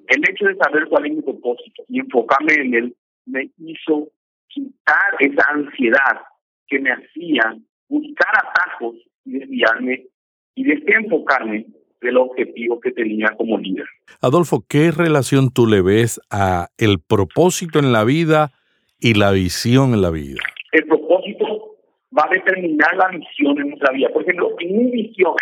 El 0.08 0.22
hecho 0.30 0.46
de 0.46 0.56
saber 0.56 0.86
cuál 0.88 1.06
es 1.06 1.14
mi 1.14 1.22
propósito 1.22 1.82
y 1.88 2.00
enfocarme 2.00 2.54
en 2.54 2.74
él 2.74 2.96
me 3.24 3.50
hizo 3.58 4.08
quitar 4.48 5.16
esa 5.18 5.44
ansiedad 5.50 6.20
que 6.68 6.78
me 6.78 6.90
hacía 6.90 7.56
buscar 7.88 8.32
atajos 8.36 8.96
y 9.24 9.38
desviarme 9.38 10.06
y 10.54 10.64
desenfocarme 10.64 11.66
del 12.00 12.16
objetivo 12.18 12.80
que 12.80 12.92
tenía 12.92 13.28
como 13.36 13.58
líder. 13.58 13.86
Adolfo, 14.20 14.64
¿qué 14.68 14.90
relación 14.90 15.50
tú 15.50 15.66
le 15.66 15.82
ves 15.82 16.20
a 16.30 16.68
el 16.78 17.00
propósito 17.00 17.78
en 17.78 17.92
la 17.92 18.04
vida 18.04 18.52
y 19.00 19.14
la 19.14 19.32
visión 19.32 19.94
en 19.94 20.02
la 20.02 20.10
vida? 20.10 20.40
El 20.72 20.86
propósito 20.86 21.75
va 22.16 22.24
a 22.24 22.34
determinar 22.34 22.96
la 22.96 23.08
misión 23.08 23.58
en 23.60 23.70
nuestra 23.70 23.92
vida. 23.92 24.08
Por 24.10 24.22
ejemplo, 24.22 24.50
mi 24.58 24.66
misión 24.66 25.34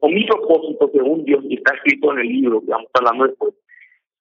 o 0.00 0.08
mi 0.08 0.26
propósito, 0.26 0.90
según 0.92 1.24
Dios, 1.24 1.44
y 1.48 1.56
está 1.56 1.74
escrito 1.74 2.12
en 2.12 2.20
el 2.20 2.26
libro 2.26 2.60
que 2.60 2.70
vamos 2.70 2.90
hablando 2.94 3.26
después, 3.26 3.54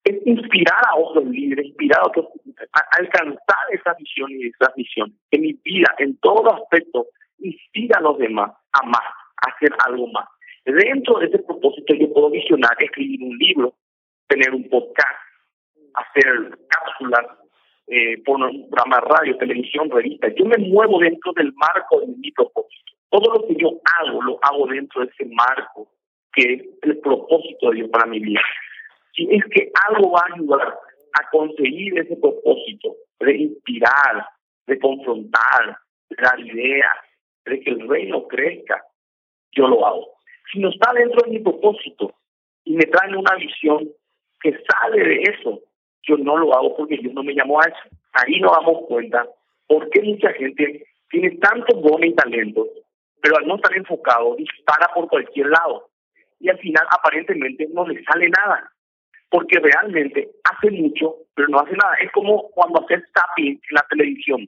es 0.03 0.15
inspirar 0.25 0.82
a 0.89 0.96
otros 0.96 1.25
líderes, 1.25 1.68
inspirar 1.68 2.01
a 2.01 2.08
otros 2.08 2.27
a 2.74 2.98
alcanzar 3.00 3.65
esa 3.72 3.94
visión 3.94 4.32
y 4.32 4.48
esa 4.48 4.72
misión. 4.75 5.13
Que 5.30 5.39
mi 5.39 5.53
vida, 5.63 5.94
en 6.00 6.18
todo 6.18 6.53
aspecto, 6.53 7.08
inspira 7.39 8.00
a 8.00 8.01
los 8.01 8.18
demás 8.18 8.51
a 8.74 8.86
más, 8.86 9.01
a 9.01 9.51
hacer 9.51 9.70
algo 9.86 10.08
más. 10.08 10.27
Dentro 10.65 11.20
de 11.20 11.27
ese 11.27 11.39
propósito 11.39 11.94
yo 11.96 12.13
puedo 12.13 12.30
visionar, 12.30 12.72
escribir 12.80 13.24
un 13.24 13.38
libro, 13.38 13.74
tener 14.27 14.53
un 14.53 14.68
podcast, 14.70 15.20
hacer 15.96 16.58
cápsulas, 16.68 17.25
eh, 17.94 18.24
por 18.24 18.42
un 18.42 18.70
programa 18.70 19.02
radio, 19.02 19.38
televisión, 19.38 19.90
revista. 19.90 20.30
Yo 20.30 20.46
me 20.46 20.58
muevo 20.58 20.98
dentro 21.00 21.34
del 21.34 21.52
marco 21.56 22.00
de 22.00 22.08
mi 22.08 22.32
propósito. 22.32 22.94
Todo 23.10 23.34
lo 23.34 23.46
que 23.46 23.56
yo 23.56 23.70
hago, 24.00 24.22
lo 24.22 24.40
hago 24.42 24.66
dentro 24.68 25.02
de 25.02 25.12
ese 25.12 25.26
marco 25.26 25.90
que 26.32 26.54
es 26.54 26.62
el 26.84 26.98
propósito 27.00 27.70
de 27.70 27.76
Dios 27.76 27.90
para 27.90 28.06
mi 28.06 28.20
vida. 28.20 28.40
Si 29.14 29.28
es 29.30 29.44
que 29.54 29.70
algo 29.90 30.12
va 30.12 30.22
a 30.22 30.34
ayudar 30.34 30.68
a 30.70 31.30
conseguir 31.32 32.00
ese 32.00 32.16
propósito, 32.16 32.96
de 33.20 33.36
inspirar, 33.36 34.26
de 34.68 34.80
confrontar, 34.80 35.78
de 36.10 36.16
dar 36.16 36.40
ideas, 36.40 36.96
de 37.44 37.60
que 37.60 37.72
el 37.72 37.90
reino 37.90 38.26
crezca, 38.28 38.82
yo 39.52 39.68
lo 39.68 39.86
hago. 39.86 40.08
Si 40.50 40.60
no 40.60 40.70
está 40.70 40.94
dentro 40.94 41.20
de 41.26 41.32
mi 41.32 41.40
propósito 41.40 42.14
y 42.64 42.78
me 42.78 42.86
traen 42.86 43.18
una 43.18 43.36
visión 43.36 43.90
que 44.40 44.58
sale 44.66 45.04
de 45.04 45.24
eso, 45.24 45.60
yo 46.03 46.17
no 46.17 46.38
lo 46.38 46.53
hago 46.55 46.75
porque 46.77 46.98
Dios 46.98 47.13
no 47.13 47.24
me 47.24 47.34
llamó 47.34 47.60
a 47.60 47.65
eso. 47.65 47.96
Ahí 48.13 48.39
nos 48.39 48.51
damos 48.51 48.86
cuenta 48.88 49.25
por 49.67 49.89
qué 49.89 50.01
mucha 50.01 50.34
gente 50.34 50.86
tiene 51.10 51.31
tantos 51.38 51.81
dones 51.81 52.12
y 52.12 52.15
talentos, 52.15 52.67
pero 53.22 53.38
al 53.38 53.48
no 53.48 53.55
estar 53.55 53.75
enfocado 53.75 54.36
dispara 54.36 54.89
por 54.93 55.08
cualquier 55.08 55.48
lado 55.48 55.91
y 56.41 56.50
al 56.50 56.58
final 56.58 56.86
aparentemente 56.89 57.67
no 57.72 57.88
le 57.88 58.03
sale 58.03 58.29
nada. 58.29 58.72
porque 59.29 59.60
realmente 59.60 60.29
hace 60.43 60.70
mucho, 60.72 61.15
pero 61.34 61.48
no 61.48 61.60
hace 61.62 61.72
nada. 61.72 61.96
Es 62.03 62.12
como 62.12 62.50
cuando 62.50 62.84
haces 62.84 63.01
tapping 63.13 63.53
en 63.53 63.60
la 63.72 63.86
televisión. 63.89 64.46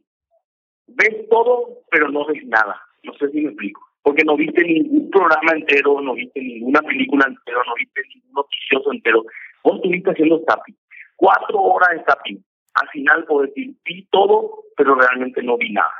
Ves 0.88 1.30
todo, 1.30 1.80
pero 1.90 2.10
no 2.10 2.26
ves 2.26 2.46
nada. 2.48 2.82
No 3.04 3.14
sé 3.14 3.30
si 3.30 3.40
me 3.42 3.52
explico. 3.52 3.82
Porque 4.02 4.26
no 4.26 4.36
viste 4.36 4.62
ningún 4.62 5.10
programa 5.10 5.54
entero, 5.54 6.02
no 6.02 6.16
viste 6.16 6.42
ninguna 6.42 6.82
película 6.82 7.26
entero, 7.26 7.62
no 7.66 7.74
viste 7.76 8.02
ningún 8.14 8.34
noticioso 8.34 8.92
entero. 8.92 9.24
Vos 9.64 9.76
estuviste 9.76 10.12
haciendo 10.12 10.42
tapping. 10.42 10.76
Cuatro 11.24 11.58
horas 11.58 11.92
de 11.92 12.04
tapping. 12.04 12.44
Al 12.74 12.90
final 12.90 13.24
puedo 13.24 13.46
decir, 13.46 13.74
vi 13.86 14.06
todo, 14.12 14.66
pero 14.76 14.94
realmente 14.96 15.42
no 15.42 15.56
vi 15.56 15.72
nada. 15.72 15.94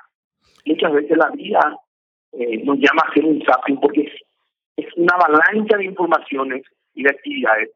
Muchas 0.66 0.92
veces 0.92 1.18
la 1.18 1.30
vida 1.30 1.80
eh, 2.34 2.62
nos 2.66 2.78
llama 2.78 3.04
a 3.06 3.10
hacer 3.10 3.24
un 3.24 3.42
zapping 3.42 3.80
porque 3.80 4.02
es, 4.02 4.14
es 4.76 4.94
una 4.98 5.16
avalancha 5.16 5.78
de 5.78 5.86
informaciones 5.86 6.64
y 6.94 7.04
de 7.04 7.10
actividades 7.10 7.70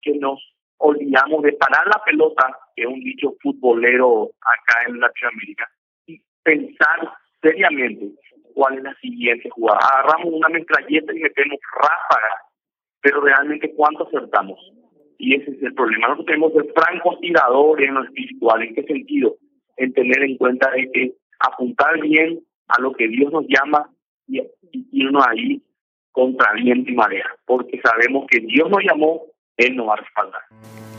que 0.00 0.14
nos 0.14 0.40
olvidamos 0.78 1.42
de 1.42 1.52
parar 1.52 1.86
la 1.86 2.02
pelota, 2.02 2.46
que 2.74 2.84
es 2.84 2.88
un 2.88 3.00
dicho 3.00 3.34
futbolero 3.42 4.30
acá 4.40 4.88
en 4.88 4.98
Latinoamérica, 4.98 5.68
y 6.06 6.18
pensar 6.42 7.12
seriamente 7.42 8.12
cuál 8.54 8.78
es 8.78 8.84
la 8.84 8.94
siguiente 8.94 9.50
jugada. 9.50 9.80
Agarramos 9.80 10.32
una 10.32 10.48
metralleta 10.48 11.14
y 11.14 11.18
metemos 11.20 11.58
ráfaga, 11.74 12.36
pero 13.02 13.20
realmente 13.20 13.74
cuánto 13.74 14.06
acertamos. 14.06 14.58
Y 15.18 15.34
ese 15.34 15.50
es 15.50 15.62
el 15.62 15.74
problema. 15.74 16.08
Nosotros 16.08 16.26
tenemos 16.26 16.52
ser 16.52 16.72
francotiradores 16.74 17.88
en 17.88 17.94
lo 17.94 18.04
espiritual. 18.04 18.62
¿En 18.62 18.74
qué 18.74 18.82
sentido? 18.84 19.36
En 19.76 19.92
tener 19.92 20.22
en 20.22 20.36
cuenta 20.36 20.70
de 20.70 20.90
que 20.92 21.12
apuntar 21.40 22.00
bien 22.00 22.40
a 22.68 22.80
lo 22.80 22.92
que 22.92 23.08
Dios 23.08 23.32
nos 23.32 23.44
llama 23.48 23.90
y, 24.26 24.42
irnos 24.92 25.24
ahí 25.26 25.62
contra 26.12 26.52
viento 26.54 26.90
y 26.90 26.94
marea, 26.94 27.26
porque 27.44 27.80
sabemos 27.82 28.26
que 28.30 28.40
Dios 28.40 28.70
nos 28.70 28.82
llamó 28.82 29.22
él 29.56 29.76
no 29.76 29.86
va 29.86 29.94
a 29.94 29.96
respaldar. 29.96 30.42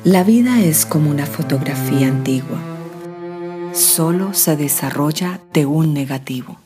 La 0.03 0.23
vida 0.23 0.61
es 0.61 0.85
como 0.85 1.09
una 1.11 1.25
fotografía 1.25 2.07
antigua. 2.07 2.57
Solo 3.73 4.33
se 4.33 4.55
desarrolla 4.55 5.39
de 5.53 5.65
un 5.65 5.93
negativo. 5.93 6.57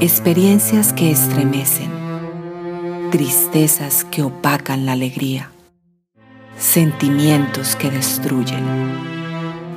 Experiencias 0.00 0.92
que 0.92 1.10
estremecen. 1.10 1.90
Tristezas 3.10 4.04
que 4.04 4.22
opacan 4.22 4.86
la 4.86 4.92
alegría. 4.92 5.50
Sentimientos 6.58 7.76
que 7.76 7.90
destruyen. 7.90 8.64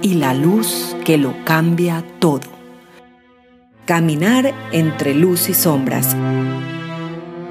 Y 0.01 0.15
la 0.15 0.33
luz 0.33 0.95
que 1.05 1.17
lo 1.17 1.33
cambia 1.45 2.05
todo. 2.19 2.48
Caminar 3.86 4.53
entre 4.71 5.13
luz 5.13 5.50
y 5.50 5.53
sombras. 5.53 6.15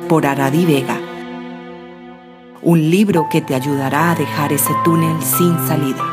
Por 0.08 0.26
Aradi 0.26 0.64
Vega 0.64 0.99
un 2.62 2.90
libro 2.90 3.28
que 3.30 3.40
te 3.40 3.54
ayudará 3.54 4.12
a 4.12 4.14
dejar 4.14 4.52
ese 4.52 4.73
túnel 4.85 5.23
sin 5.23 5.56
salida. 5.66 6.04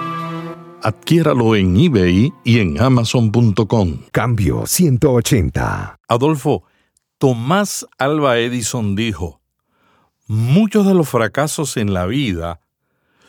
Adquiéralo 0.81 1.55
en 1.55 1.75
eBay 1.75 2.31
y 2.43 2.60
en 2.60 2.79
amazon.com. 2.79 3.98
Cambio 4.12 4.65
180. 4.67 5.98
Adolfo, 6.07 6.63
Tomás 7.17 7.88
Alba 7.98 8.38
Edison 8.38 8.95
dijo, 8.95 9.41
muchos 10.27 10.86
de 10.86 10.93
los 10.93 11.10
fracasos 11.10 11.77
en 11.77 11.93
la 11.93 12.05
vida 12.05 12.62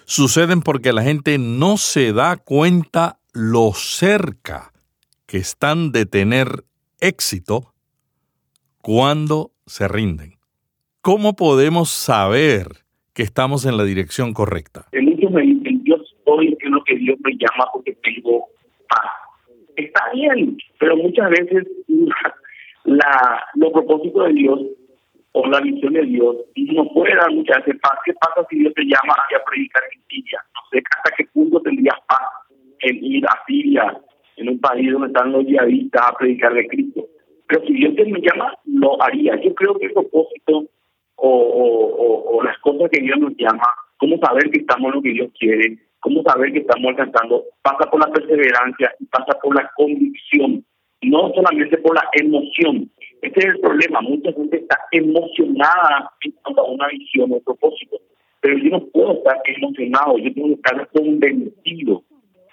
suceden 0.06 0.62
porque 0.62 0.92
la 0.92 1.02
gente 1.02 1.36
no 1.38 1.76
se 1.76 2.12
da 2.12 2.36
cuenta 2.36 3.18
lo 3.34 3.72
cerca 3.74 4.72
que 5.26 5.36
están 5.36 5.92
de 5.92 6.06
tener 6.06 6.64
éxito 7.00 7.74
cuando 8.80 9.50
se 9.66 9.88
rinden. 9.88 10.34
¿Cómo 11.02 11.34
podemos 11.34 11.90
saber 11.90 12.66
que 13.14 13.22
estamos 13.22 13.66
en 13.66 13.76
la 13.76 13.84
dirección 13.84 14.32
correcta? 14.32 14.86
En 14.92 15.04
muchos 15.06 15.30
me 15.32 15.42
dicen, 15.42 15.82
yo 15.84 15.96
en 16.38 16.70
lo 16.72 16.84
que 16.84 16.96
Dios 16.96 17.18
me 17.24 17.32
llama 17.32 17.68
porque 17.72 17.96
tengo 18.02 18.46
paz. 18.88 19.10
Está 19.76 20.10
bien, 20.12 20.56
pero 20.78 20.96
muchas 20.96 21.30
veces 21.30 21.66
la, 22.84 23.44
los 23.54 23.72
propósitos 23.72 24.28
de 24.28 24.32
Dios 24.34 24.60
o 25.32 25.46
la 25.48 25.60
visión 25.60 25.92
de 25.92 26.02
Dios 26.02 26.36
no 26.56 26.88
puede 26.92 27.14
dar 27.14 27.30
muchas 27.30 27.64
veces 27.64 27.80
paz. 27.80 27.98
¿Qué 28.04 28.12
pasa 28.14 28.46
si 28.48 28.58
Dios 28.58 28.72
te 28.74 28.82
llama 28.82 29.14
a 29.14 29.44
predicar 29.44 29.82
Siria? 30.16 30.40
No 30.54 30.60
sé 30.70 30.82
hasta 30.96 31.16
qué 31.16 31.24
punto 31.32 31.60
tendrías 31.60 31.96
paz 32.08 32.28
en 32.80 33.04
ir 33.04 33.24
a 33.26 33.44
Siria, 33.46 34.00
en 34.36 34.48
un 34.48 34.60
país 34.60 34.92
donde 34.92 35.08
están 35.08 35.32
los 35.32 35.44
yihadistas 35.44 36.02
a 36.06 36.16
predicar 36.16 36.54
de 36.54 36.66
Cristo. 36.68 37.06
Pero 37.48 37.64
si 37.66 37.74
Dios 37.74 37.94
te 37.94 38.04
me 38.04 38.20
llama, 38.20 38.52
lo 38.64 39.00
haría. 39.02 39.40
Yo 39.40 39.54
creo 39.54 39.74
que 39.78 39.86
el 39.86 39.92
propósito 39.92 40.66
o, 41.16 42.40
las 42.44 42.58
cosas 42.58 42.90
que 42.90 43.00
Dios 43.00 43.18
nos 43.18 43.32
llama, 43.36 43.66
cómo 43.96 44.18
saber 44.18 44.50
que 44.50 44.60
estamos 44.60 44.94
lo 44.94 45.02
que 45.02 45.10
Dios 45.10 45.30
quiere, 45.38 45.78
cómo 46.00 46.22
saber 46.22 46.52
que 46.52 46.58
estamos 46.60 46.90
alcanzando, 46.90 47.44
pasa 47.62 47.90
por 47.90 48.00
la 48.00 48.12
perseverancia 48.12 48.94
y 49.00 49.06
pasa 49.06 49.38
por 49.42 49.54
la 49.54 49.70
convicción, 49.74 50.64
no 51.02 51.32
solamente 51.34 51.78
por 51.78 51.94
la 51.94 52.08
emoción. 52.12 52.90
Este 53.22 53.40
es 53.40 53.46
el 53.46 53.60
problema, 53.60 54.00
mucha 54.02 54.32
gente 54.32 54.58
está 54.58 54.78
emocionada 54.92 56.12
en 56.20 56.32
cuanto 56.42 56.60
a 56.60 56.70
una 56.70 56.88
visión 56.88 57.32
o 57.32 57.40
propósito, 57.40 57.96
pero 58.46 58.58
yo 58.58 58.70
no 58.70 58.86
puedo 58.92 59.12
estar 59.14 59.42
emocionado, 59.44 60.18
yo 60.18 60.32
tengo 60.32 60.46
que 60.46 60.54
estar 60.54 60.88
convencido. 60.90 62.04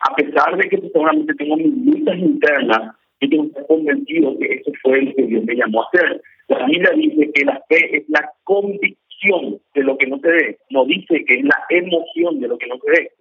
A 0.01 0.15
pesar 0.15 0.57
de 0.57 0.67
que 0.67 0.81
seguramente 0.81 1.35
tengo 1.35 1.55
mis 1.55 1.85
luchas 1.85 2.17
internas, 2.17 2.95
yo 3.21 3.29
tengo 3.29 3.43
que 3.43 3.49
estar 3.49 3.67
convencido 3.67 4.39
que 4.39 4.45
eso 4.55 4.71
fue 4.81 5.03
lo 5.03 5.13
que 5.13 5.21
Dios 5.21 5.43
me 5.43 5.55
llamó 5.55 5.83
a 5.83 5.87
hacer. 5.93 6.19
La 6.47 6.65
Biblia 6.65 6.89
dice 6.95 7.31
que 7.31 7.45
la 7.45 7.61
fe 7.69 7.97
es 7.97 8.09
la 8.09 8.27
convicción 8.43 9.61
de 9.75 9.83
lo 9.83 9.95
que 9.99 10.07
no 10.07 10.17
se 10.17 10.29
ve, 10.29 10.57
no 10.71 10.83
dice 10.85 11.23
que 11.25 11.33
es 11.35 11.43
la 11.43 11.63
emoción 11.69 12.39
de 12.39 12.47
lo 12.47 12.57
que 12.57 12.65
no 12.65 12.79
se 12.79 12.89
ve. 12.91 13.11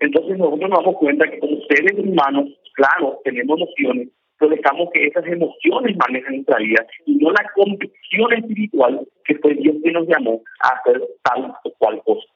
Entonces 0.00 0.38
nosotros 0.38 0.70
nos 0.70 0.78
damos 0.78 0.96
cuenta 0.96 1.30
que 1.30 1.38
como 1.38 1.60
seres 1.68 1.98
humanos, 1.98 2.48
claro, 2.72 3.20
tenemos 3.24 3.60
emociones, 3.60 4.08
pero 4.38 4.50
dejamos 4.50 4.90
que 4.92 5.06
esas 5.06 5.26
emociones 5.26 5.96
manejen 5.96 6.36
nuestra 6.36 6.58
vida 6.58 6.86
y 7.06 7.16
no 7.16 7.30
la 7.30 7.50
convicción 7.54 8.32
espiritual 8.32 9.06
que 9.24 9.38
fue 9.38 9.54
Dios 9.54 9.76
que 9.82 9.92
nos 9.92 10.06
llamó 10.06 10.42
a 10.60 10.68
hacer 10.68 11.02
tal 11.22 11.54
o 11.64 11.70
cual 11.78 12.02
cosa. 12.04 12.26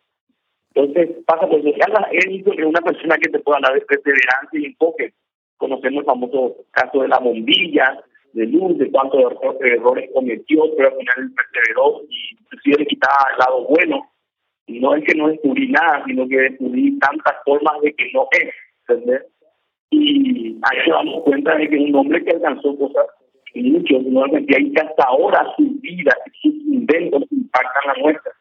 Entonces 0.74 1.16
pasa 1.26 1.46
por 1.46 1.58
eso. 1.60 1.68
Es 1.68 2.64
una 2.64 2.80
persona 2.80 3.16
que 3.16 3.30
te 3.30 3.38
puede 3.40 3.56
hablar 3.56 3.74
de 3.74 3.86
perseverancia 3.86 4.60
y 4.60 4.66
enfoque. 4.66 5.12
Conocemos 5.56 6.00
el 6.00 6.06
famoso 6.06 6.56
caso 6.70 7.02
de 7.02 7.08
la 7.08 7.18
bombilla, 7.18 8.02
de 8.32 8.46
luz, 8.46 8.78
de 8.78 8.90
cuántos 8.90 9.20
errores 9.60 10.10
cometió, 10.14 10.62
pero 10.76 10.88
al 10.88 10.96
final 10.96 11.32
perseveró 11.34 12.02
y 12.08 12.36
inclusive 12.40 12.76
le 12.78 12.86
quitaba 12.86 13.26
el 13.32 13.38
lado 13.38 13.66
bueno. 13.66 14.10
No 14.68 14.94
es 14.94 15.04
que 15.04 15.14
no 15.16 15.28
descubrí 15.28 15.68
nada, 15.68 16.04
sino 16.06 16.28
que 16.28 16.36
descubrí 16.36 16.96
tantas 17.00 17.34
formas 17.44 17.80
de 17.82 17.92
que 17.92 18.10
no 18.14 18.28
es, 18.30 18.54
¿entendés? 18.88 19.22
Y 19.90 20.56
ahí 20.62 20.88
nos 20.88 21.04
damos 21.04 21.22
cuenta 21.24 21.56
de 21.56 21.68
que 21.68 21.76
un 21.76 21.94
hombre 21.94 22.24
que 22.24 22.30
alcanzó 22.30 22.76
cosas 22.78 23.06
muchos, 23.54 24.02
no 24.04 24.26
y 24.26 24.46
que 24.46 24.80
hasta 24.80 25.04
ahora 25.04 25.44
su 25.56 25.64
vida, 25.80 26.16
sus 26.40 26.54
inventos 26.54 27.24
impactan 27.30 27.82
la 27.86 28.02
nuestra. 28.02 28.32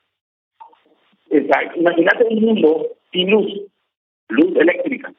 imagínate 1.76 2.26
un 2.26 2.42
mundo 2.42 2.88
sin 3.12 3.32
luz, 3.32 3.62
luz 4.30 4.56
eléctrica 4.56 5.12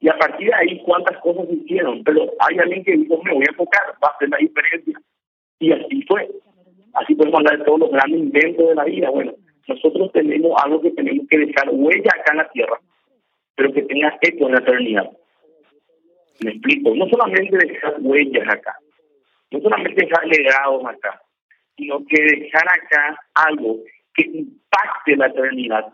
y 0.00 0.08
a 0.08 0.18
partir 0.18 0.48
de 0.48 0.54
ahí 0.54 0.82
cuántas 0.84 1.18
cosas 1.20 1.46
hicieron, 1.50 2.04
pero 2.04 2.30
hay 2.40 2.58
alguien 2.58 2.84
que 2.84 2.92
dijo, 2.92 3.22
me 3.22 3.32
voy 3.32 3.44
a 3.46 3.50
enfocar, 3.50 3.82
va 4.02 4.08
a 4.08 4.10
hacer 4.10 4.28
la 4.28 4.36
diferencia. 4.36 5.00
Y 5.60 5.72
así 5.72 6.02
fue. 6.02 6.28
Así 6.92 7.14
podemos 7.14 7.38
hablar 7.38 7.58
de 7.58 7.64
todos 7.64 7.80
los 7.80 7.90
grandes 7.90 8.20
inventos 8.20 8.68
de 8.68 8.74
la 8.74 8.84
vida. 8.84 9.08
Bueno, 9.08 9.32
nosotros 9.66 10.12
tenemos 10.12 10.52
algo 10.62 10.82
que 10.82 10.90
tenemos 10.90 11.26
que 11.28 11.38
dejar 11.38 11.70
huella 11.70 12.10
acá 12.20 12.32
en 12.32 12.36
la 12.36 12.48
tierra, 12.50 12.78
pero 13.56 13.72
que 13.72 13.82
tenga 13.82 14.18
eco 14.20 14.46
en 14.46 14.52
la 14.52 14.58
eternidad. 14.58 15.10
Me 16.40 16.50
explico, 16.50 16.94
no 16.94 17.08
solamente 17.08 17.56
dejar 17.56 17.96
huellas 18.00 18.48
acá, 18.48 18.76
no 19.50 19.60
solamente 19.60 20.04
dejar 20.04 20.26
legados 20.26 20.84
acá, 20.84 21.22
sino 21.76 22.04
que 22.06 22.22
dejar 22.22 22.64
acá 22.68 23.18
algo 23.34 23.78
que 24.14 24.24
impacte 24.24 25.16
la 25.16 25.26
eternidad, 25.26 25.92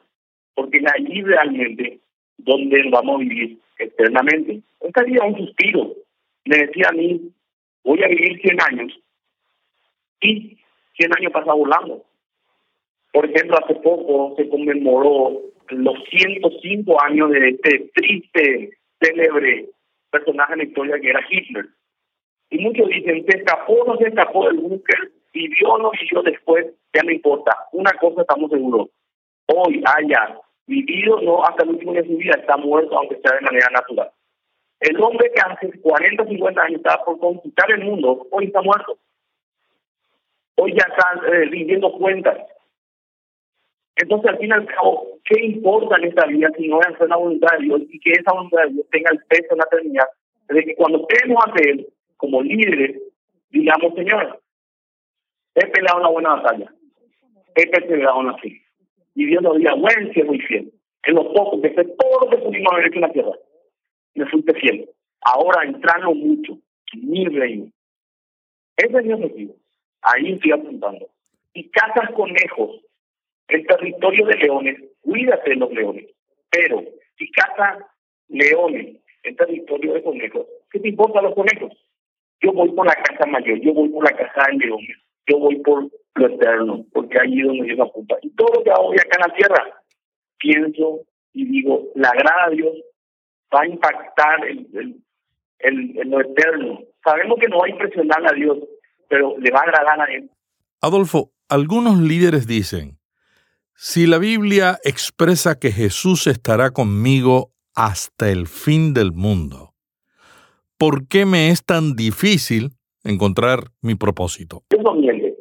porque 0.54 0.82
allí 0.94 1.22
realmente 1.22 2.00
donde 2.38 2.88
vamos 2.90 3.16
a 3.16 3.18
vivir 3.18 3.58
eternamente. 3.78 4.60
Esta 4.80 5.02
vida 5.02 5.26
es 5.26 5.34
un 5.34 5.46
suspiro. 5.46 5.94
Me 6.46 6.56
decía 6.56 6.86
a 6.88 6.92
mí, 6.92 7.32
voy 7.84 8.02
a 8.02 8.08
vivir 8.08 8.40
100 8.40 8.58
años 8.62 9.00
y 10.20 10.58
100 10.96 11.16
años 11.18 11.32
pasa 11.32 11.52
volando. 11.52 12.04
Por 13.12 13.26
ejemplo, 13.26 13.58
hace 13.58 13.74
poco 13.76 14.34
se 14.36 14.48
conmemoró 14.48 15.40
los 15.68 15.94
105 16.10 17.02
años 17.02 17.30
de 17.30 17.48
este 17.50 17.90
triste, 17.94 18.70
célebre 19.00 19.68
personaje 20.10 20.52
en 20.52 20.58
la 20.58 20.64
historia 20.64 21.00
que 21.00 21.10
era 21.10 21.26
Hitler. 21.28 21.66
Y 22.50 22.58
muchos 22.58 22.88
dicen, 22.88 23.24
se 23.26 23.38
escapó 23.38 23.84
no 23.86 23.96
se 23.96 24.08
escapó 24.08 24.46
del 24.46 24.58
búnker, 24.58 25.10
vivió 25.32 25.68
o 25.70 25.78
no 25.78 25.90
vivió 25.90 26.22
después, 26.22 26.66
ya 26.92 27.02
no 27.02 27.12
importa. 27.12 27.56
Una 27.72 27.92
cosa 27.92 28.22
estamos 28.22 28.50
seguros, 28.50 28.88
hoy 29.46 29.82
haya 29.96 30.38
vivido 30.66 31.20
no 31.20 31.44
hasta 31.44 31.64
el 31.64 31.70
último 31.70 31.92
día 31.92 32.02
de 32.02 32.08
su 32.08 32.16
vida, 32.16 32.34
está 32.38 32.56
muerto 32.56 32.96
aunque 32.96 33.20
sea 33.20 33.36
de 33.36 33.40
manera 33.42 33.68
natural. 33.70 34.10
El 34.80 35.00
hombre 35.02 35.30
que 35.34 35.40
hace 35.40 35.80
40 35.80 36.22
o 36.22 36.26
50 36.26 36.62
años 36.62 36.76
estaba 36.78 37.04
por 37.04 37.18
conquistar 37.18 37.70
el 37.70 37.84
mundo, 37.84 38.26
hoy 38.30 38.46
está 38.46 38.62
muerto. 38.62 38.98
Hoy 40.56 40.74
ya 40.74 40.86
está 40.88 41.20
eh, 41.32 41.80
cuentas. 41.98 42.38
Entonces, 44.02 44.30
al 44.30 44.38
fin 44.38 44.48
y 44.48 44.52
al 44.52 44.66
cabo, 44.66 45.18
¿qué 45.24 45.44
importa 45.44 45.96
en 45.98 46.08
esta 46.08 46.26
vida 46.26 46.50
si 46.56 46.68
no 46.68 46.80
es 46.80 46.86
hacer 46.86 47.08
la 47.08 47.16
voluntad 47.16 47.58
de 47.58 47.64
Dios 47.64 47.82
y 47.90 48.00
que 48.00 48.12
esa 48.12 48.32
voluntad 48.32 48.62
de 48.62 48.72
Dios 48.72 48.86
tenga 48.90 49.10
el 49.12 49.18
peso 49.28 49.48
en 49.50 49.58
la 49.58 49.64
eternidad? 49.64 50.06
De 50.48 50.64
que 50.64 50.74
cuando 50.74 51.06
queremos 51.06 51.44
hacer 51.46 51.86
como 52.16 52.42
líderes, 52.42 53.02
digamos, 53.50 53.94
Señor, 53.94 54.40
he 55.54 55.66
peleado 55.66 55.98
una 55.98 56.08
buena 56.08 56.34
batalla, 56.36 56.72
he 57.54 57.66
perseverado 57.66 58.20
en 58.20 58.26
la 58.28 58.38
fe. 58.38 58.62
Y 59.14 59.26
Dios 59.26 59.42
nos 59.42 59.58
diga, 59.58 59.74
buen 59.74 60.12
siervo 60.14 60.34
y 60.34 60.40
fiel, 60.40 60.72
en 61.02 61.14
lo 61.14 61.32
poco 61.34 61.60
que 61.60 61.70
fue 61.70 61.84
todo 61.84 62.20
lo 62.20 62.30
que 62.30 62.38
pudimos 62.38 62.72
haber 62.72 62.86
hecho 62.86 62.96
en 62.96 63.02
la 63.02 63.12
tierra, 63.12 63.32
me 64.14 64.26
fuiste 64.26 64.54
fiel. 64.54 64.88
Ahora 65.20 65.68
entrando 65.68 66.14
mucho, 66.14 66.58
mi 66.94 67.26
reino. 67.26 67.70
Ese 68.78 68.96
es 68.96 69.04
mi 69.04 69.12
objetivo. 69.12 69.56
Ahí 70.00 70.32
estoy 70.32 70.52
apuntando. 70.52 71.06
Y 71.52 71.68
cazas 71.68 72.10
conejos, 72.12 72.80
el 73.50 73.66
territorio 73.66 74.26
de 74.26 74.36
leones, 74.36 74.78
cuídate 75.00 75.50
de 75.50 75.56
los 75.56 75.72
leones. 75.72 76.06
Pero 76.50 76.82
si 77.18 77.30
cazas 77.30 77.84
leones, 78.28 78.96
el 79.22 79.36
territorio 79.36 79.94
de 79.94 80.02
conejos, 80.02 80.46
¿qué 80.70 80.80
te 80.80 80.88
importa 80.88 81.22
los 81.22 81.34
conejos? 81.34 81.72
Yo 82.40 82.52
voy 82.52 82.70
por 82.72 82.86
la 82.86 82.94
casa 82.94 83.26
mayor, 83.26 83.60
yo 83.60 83.74
voy 83.74 83.88
por 83.90 84.04
la 84.04 84.16
casa 84.16 84.50
de 84.50 84.58
leones, 84.58 84.96
yo 85.26 85.38
voy 85.38 85.56
por 85.56 85.90
lo 86.14 86.26
eterno, 86.26 86.84
porque 86.92 87.18
ahí 87.20 87.40
es 87.40 87.46
donde 87.46 87.64
Dios 87.64 87.80
apunta. 87.80 88.16
Y 88.22 88.30
todo 88.30 88.48
lo 88.54 88.64
que 88.64 88.70
hago 88.70 88.92
acá 88.92 89.18
en 89.18 89.30
la 89.30 89.36
tierra, 89.36 89.82
pienso 90.38 91.00
y 91.32 91.44
digo, 91.44 91.88
la 91.94 92.08
agrada 92.08 92.46
a 92.46 92.50
Dios, 92.50 92.74
va 93.54 93.62
a 93.62 93.66
impactar 93.66 94.46
el, 94.46 94.96
el, 95.58 95.92
lo 96.08 96.20
eterno. 96.20 96.80
Sabemos 97.04 97.38
que 97.38 97.48
no 97.48 97.58
va 97.58 97.66
a 97.66 97.70
impresionar 97.70 98.26
a 98.26 98.34
Dios, 98.34 98.58
pero 99.08 99.36
le 99.38 99.50
va 99.50 99.60
a 99.60 99.62
agradar 99.62 100.00
a 100.00 100.12
Él. 100.12 100.30
Adolfo, 100.80 101.32
algunos 101.48 101.98
líderes 101.98 102.46
dicen, 102.46 102.99
si 103.82 104.06
la 104.06 104.18
Biblia 104.18 104.76
expresa 104.84 105.58
que 105.58 105.70
Jesús 105.70 106.26
estará 106.26 106.68
conmigo 106.68 107.48
hasta 107.74 108.28
el 108.28 108.46
fin 108.46 108.92
del 108.92 109.12
mundo, 109.12 109.72
¿por 110.76 111.08
qué 111.08 111.24
me 111.24 111.48
es 111.48 111.64
tan 111.64 111.96
difícil 111.96 112.72
encontrar 113.04 113.72
mi 113.80 113.94
propósito? 113.94 114.64
Dios 114.68 114.82
no 114.84 114.92
miente, 114.92 115.34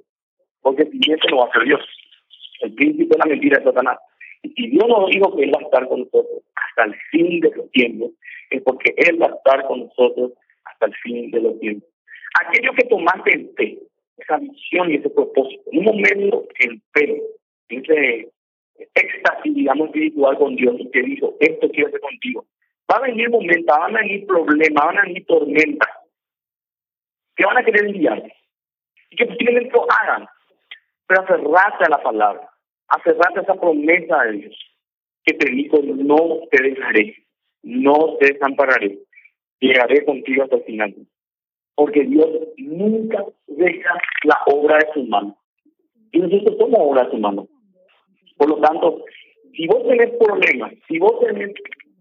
porque 0.62 0.86
si 0.86 1.00
miente 1.00 1.28
no 1.30 1.40
va 1.40 1.50
a 1.50 1.52
ser 1.52 1.64
Dios. 1.66 1.82
El 2.62 2.74
príncipe 2.76 3.14
de 3.14 3.18
la 3.18 3.26
mentira 3.26 3.58
es 3.58 3.64
Satanás. 3.66 3.98
Y 4.42 4.70
Dios 4.70 4.88
nos 4.88 5.10
dijo 5.10 5.36
que 5.36 5.44
Él 5.44 5.52
va 5.54 5.60
a 5.60 5.66
estar 5.66 5.90
con 5.90 6.00
nosotros 6.00 6.42
hasta 6.56 6.86
el 6.86 6.96
fin 7.12 7.42
de 7.42 7.52
los 7.54 7.70
tiempos, 7.72 8.12
es 8.52 8.62
porque 8.62 8.94
Él 8.96 9.22
va 9.22 9.26
a 9.26 9.36
estar 9.36 9.68
con 9.68 9.82
nosotros 9.82 10.32
hasta 10.64 10.86
el 10.86 10.96
fin 11.04 11.30
de 11.32 11.42
los 11.42 11.60
tiempos. 11.60 11.90
Aquello 12.40 12.72
que 12.78 12.88
tomaste 12.88 13.34
en 13.34 13.54
fe, 13.58 13.80
esa 14.16 14.38
visión 14.38 14.92
y 14.92 14.96
ese 14.96 15.10
propósito, 15.10 15.62
en 15.74 15.80
un 15.80 15.86
momento 15.88 16.48
en 16.62 16.82
fe, 16.94 17.22
ese 17.70 18.32
éxtasis, 18.96 19.54
digamos, 19.54 19.88
espiritual 19.88 20.38
con 20.38 20.56
Dios, 20.56 20.76
y 20.80 20.90
que 20.92 21.02
dijo, 21.02 21.36
esto 21.40 21.70
quiero 21.70 21.88
hacer 21.88 22.00
contigo. 22.00 22.46
Va 22.92 22.98
a 22.98 23.02
venir 23.02 23.30
momentos, 23.30 23.78
van 23.78 23.96
a 23.96 24.00
venir 24.00 24.26
problemas, 24.26 24.86
van 24.86 24.98
a 24.98 25.02
venir 25.04 25.26
tormentas, 25.26 25.90
que 27.36 27.46
van 27.46 27.58
a 27.58 27.64
querer 27.64 27.86
enviar, 27.86 28.24
y 29.10 29.16
que 29.16 29.26
posiblemente 29.26 29.72
lo 29.74 29.86
hagan, 29.92 30.28
pero 31.08 31.22
aferrate 31.22 31.86
a 31.86 31.90
la 31.90 32.04
palabra, 32.04 32.50
aferrate 32.88 33.40
a 33.40 33.42
esa 33.44 33.56
promesa 33.56 34.24
de 34.24 34.32
Dios, 34.34 34.58
que 35.24 35.34
te 35.34 35.52
dijo, 35.52 35.80
no 35.84 36.40
te 36.52 36.64
dejaré, 36.64 37.16
no 37.64 38.18
te 38.20 38.34
desampararé, 38.34 39.00
llegaré 39.60 40.06
contigo 40.06 40.44
hasta 40.44 40.58
el 40.58 40.64
final. 40.64 40.96
Porque 41.76 42.04
Dios 42.04 42.30
nunca 42.58 43.24
deja 43.48 43.94
la 44.24 44.38
obra 44.48 44.80
de 44.80 44.88
su 44.94 45.04
mano. 45.06 45.38
Y 46.12 46.20
nosotros 46.20 46.58
somos 46.58 46.80
obra 46.82 47.06
de 47.06 47.12
su 47.12 47.18
mano. 47.18 47.48
Por 48.40 48.50
lo 48.50 48.58
tanto, 48.62 49.04
si 49.54 49.68
vos 49.68 49.86
tenés 49.86 50.12
problemas, 50.18 50.74
si 50.88 50.98
vos 50.98 51.20
tenés 51.20 51.52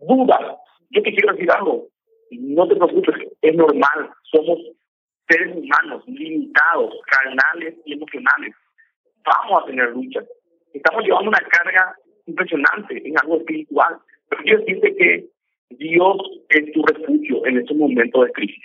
dudas, 0.01 0.57
yo 0.91 1.03
te 1.03 1.11
quiero 1.13 1.35
decir 1.35 1.51
algo, 1.51 1.89
no 2.31 2.69
te 2.69 2.77
preocupes, 2.77 3.17
es 3.43 3.55
normal, 3.57 4.11
somos 4.23 4.61
seres 5.29 5.57
humanos, 5.57 6.05
limitados, 6.07 6.95
carnales 7.07 7.75
y 7.85 7.95
emocionales. 7.95 8.55
Vamos 9.25 9.63
a 9.63 9.67
tener 9.67 9.91
luchas. 9.91 10.27
Estamos 10.73 11.05
llevando 11.05 11.31
una 11.31 11.41
carga 11.41 11.97
impresionante 12.27 13.03
en 13.05 13.19
algo 13.19 13.39
espiritual. 13.39 13.99
Pero 14.29 14.43
quiero 14.43 14.61
decirte 14.61 14.97
que 14.97 15.27
Dios 15.71 16.17
es 16.51 16.73
tu 16.73 16.85
refugio 16.85 17.45
en 17.47 17.59
estos 17.59 17.77
momentos 17.77 18.27
de 18.27 18.33
crisis. 18.33 18.65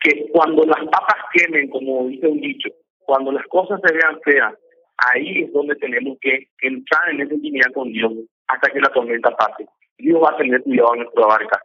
Que 0.00 0.28
cuando 0.32 0.64
las 0.64 0.84
papas 0.86 1.22
quemen, 1.32 1.70
como 1.70 2.08
dice 2.08 2.26
un 2.26 2.40
dicho, 2.40 2.68
cuando 2.98 3.30
las 3.30 3.46
cosas 3.46 3.80
se 3.86 3.94
vean 3.94 4.20
feas, 4.24 4.54
ahí 4.98 5.42
es 5.42 5.52
donde 5.52 5.76
tenemos 5.76 6.18
que 6.20 6.48
entrar 6.62 7.10
en 7.10 7.20
esa 7.20 7.34
intimidad 7.34 7.72
con 7.72 7.92
Dios 7.92 8.12
hasta 8.48 8.70
que 8.70 8.80
la 8.80 8.88
tormenta 8.88 9.30
pase. 9.36 9.66
Dios 9.98 10.22
va 10.22 10.30
a 10.30 10.36
tener 10.36 10.62
cuidado 10.62 10.94
en 10.94 11.00
nuestra 11.00 11.26
barca. 11.26 11.62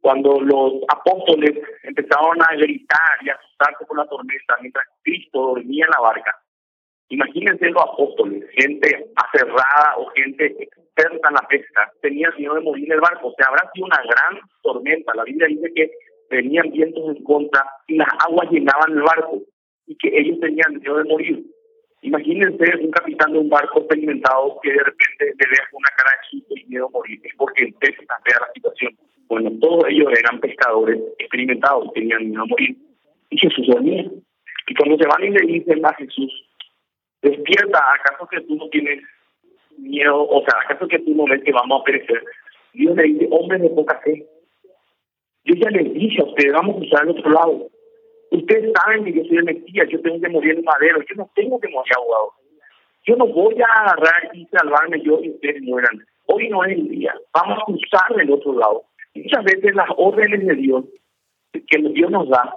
Cuando 0.00 0.40
los 0.40 0.74
apóstoles 0.88 1.58
empezaron 1.82 2.40
a 2.42 2.54
gritar 2.56 3.18
y 3.22 3.30
a 3.30 3.34
asustarse 3.34 3.84
por 3.86 3.96
la 3.96 4.06
tormenta 4.06 4.56
mientras 4.60 4.84
Cristo 5.02 5.40
dormía 5.40 5.84
en 5.84 5.90
la 5.90 6.00
barca, 6.00 6.34
imagínense 7.08 7.70
los 7.70 7.82
apóstoles, 7.82 8.44
gente 8.56 9.10
aferrada 9.16 9.96
o 9.96 10.06
gente 10.10 10.46
experta 10.46 11.28
en 11.28 11.34
la 11.34 11.48
pesca, 11.48 11.90
tenían 12.02 12.32
miedo 12.36 12.54
de 12.54 12.60
morir 12.60 12.84
en 12.86 12.92
el 12.92 13.00
barco. 13.00 13.28
O 13.28 13.34
sea, 13.36 13.46
habrá 13.48 13.70
sido 13.72 13.86
una 13.86 14.00
gran 14.02 14.40
tormenta. 14.62 15.12
La 15.14 15.24
Biblia 15.24 15.48
dice 15.48 15.72
que 15.74 15.90
venían 16.30 16.70
vientos 16.70 17.16
en 17.16 17.24
contra 17.24 17.64
y 17.86 17.96
las 17.96 18.08
aguas 18.26 18.50
llenaban 18.50 18.92
el 18.92 19.02
barco 19.02 19.42
y 19.86 19.96
que 19.96 20.08
ellos 20.18 20.38
tenían 20.40 20.78
miedo 20.78 20.98
de 20.98 21.04
morir. 21.04 21.44
Imagínense 22.02 22.64
un 22.80 22.90
capitán 22.90 23.32
de 23.32 23.38
un 23.38 23.48
barco 23.48 23.80
experimentado 23.80 24.58
que 24.62 24.70
de 24.70 24.78
repente 24.78 25.24
le 25.24 25.50
vea 25.50 25.68
una 25.72 25.88
cara 25.96 26.10
de 26.10 26.28
susto 26.30 26.54
y 26.56 26.64
miedo 26.66 26.86
a 26.86 26.90
morir. 26.90 27.20
Es 27.24 27.34
porque 27.36 27.64
empieza 27.64 28.02
a 28.02 28.40
la 28.40 28.52
situación. 28.54 28.96
Bueno, 29.28 29.50
todos 29.60 29.84
ellos 29.88 30.12
eran 30.18 30.40
pescadores 30.40 31.00
experimentados, 31.18 31.92
tenían 31.94 32.28
miedo 32.28 32.42
a 32.42 32.46
morir. 32.46 32.76
Y 33.30 33.38
Jesús 33.38 33.66
dormía. 33.66 34.04
Y 34.68 34.74
cuando 34.74 34.96
se 34.98 35.06
van 35.06 35.24
y 35.24 35.30
le 35.30 35.46
dicen 35.46 35.84
a 35.84 35.94
Jesús, 35.94 36.48
despierta, 37.22 37.80
¿acaso 37.94 38.26
que 38.28 38.40
tú 38.42 38.56
no 38.56 38.68
tienes 38.68 39.02
miedo? 39.78 40.28
O 40.28 40.44
sea, 40.44 40.60
¿acaso 40.64 40.86
que 40.88 40.98
tú 41.00 41.14
no 41.14 41.24
ves 41.24 41.42
que 41.42 41.52
vamos 41.52 41.80
a 41.80 41.84
perecer? 41.84 42.22
Dios 42.72 42.94
le 42.94 43.02
dice, 43.04 43.28
hombre 43.30 43.58
de 43.58 43.70
poca 43.70 44.00
fe. 44.04 44.26
Yo 45.44 45.54
ya 45.54 45.70
les 45.70 45.92
dije 45.94 46.20
a 46.20 46.24
ustedes, 46.24 46.52
vamos 46.52 46.76
a 46.76 46.84
usar 46.84 47.02
el 47.04 47.10
otro 47.10 47.30
lado. 47.30 47.68
Ustedes 48.30 48.72
saben 48.80 49.04
que 49.04 49.12
yo 49.12 49.24
soy 49.24 49.36
el 49.38 49.44
Mesías, 49.44 49.88
yo 49.90 50.00
tengo 50.00 50.20
que 50.20 50.28
morir 50.28 50.56
en 50.58 50.64
madero, 50.64 51.00
yo 51.08 51.14
no 51.16 51.30
tengo 51.34 51.60
que 51.60 51.68
morir 51.68 51.92
ahogado. 51.96 52.32
Yo 53.04 53.16
no 53.16 53.26
voy 53.26 53.54
a 53.60 53.82
agarrar 53.82 54.30
y 54.34 54.46
salvarme 54.46 55.00
yo 55.02 55.20
y 55.22 55.30
ustedes 55.30 55.62
mueran. 55.62 56.04
Hoy 56.26 56.48
no 56.48 56.64
es 56.64 56.72
el 56.72 56.88
día, 56.88 57.14
vamos 57.32 57.58
a 57.58 57.70
usar 57.70 58.20
el 58.20 58.30
otro 58.32 58.52
lado. 58.58 58.82
Muchas 59.14 59.44
veces 59.44 59.74
las 59.74 59.88
órdenes 59.96 60.44
de 60.46 60.54
Dios 60.54 60.84
que 61.52 61.78
Dios 61.78 62.10
nos 62.10 62.28
da, 62.28 62.54